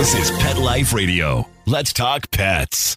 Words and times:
This 0.00 0.14
is 0.14 0.30
Pet 0.38 0.56
Life 0.56 0.94
Radio. 0.94 1.46
Let's 1.66 1.92
talk 1.92 2.30
pets. 2.30 2.96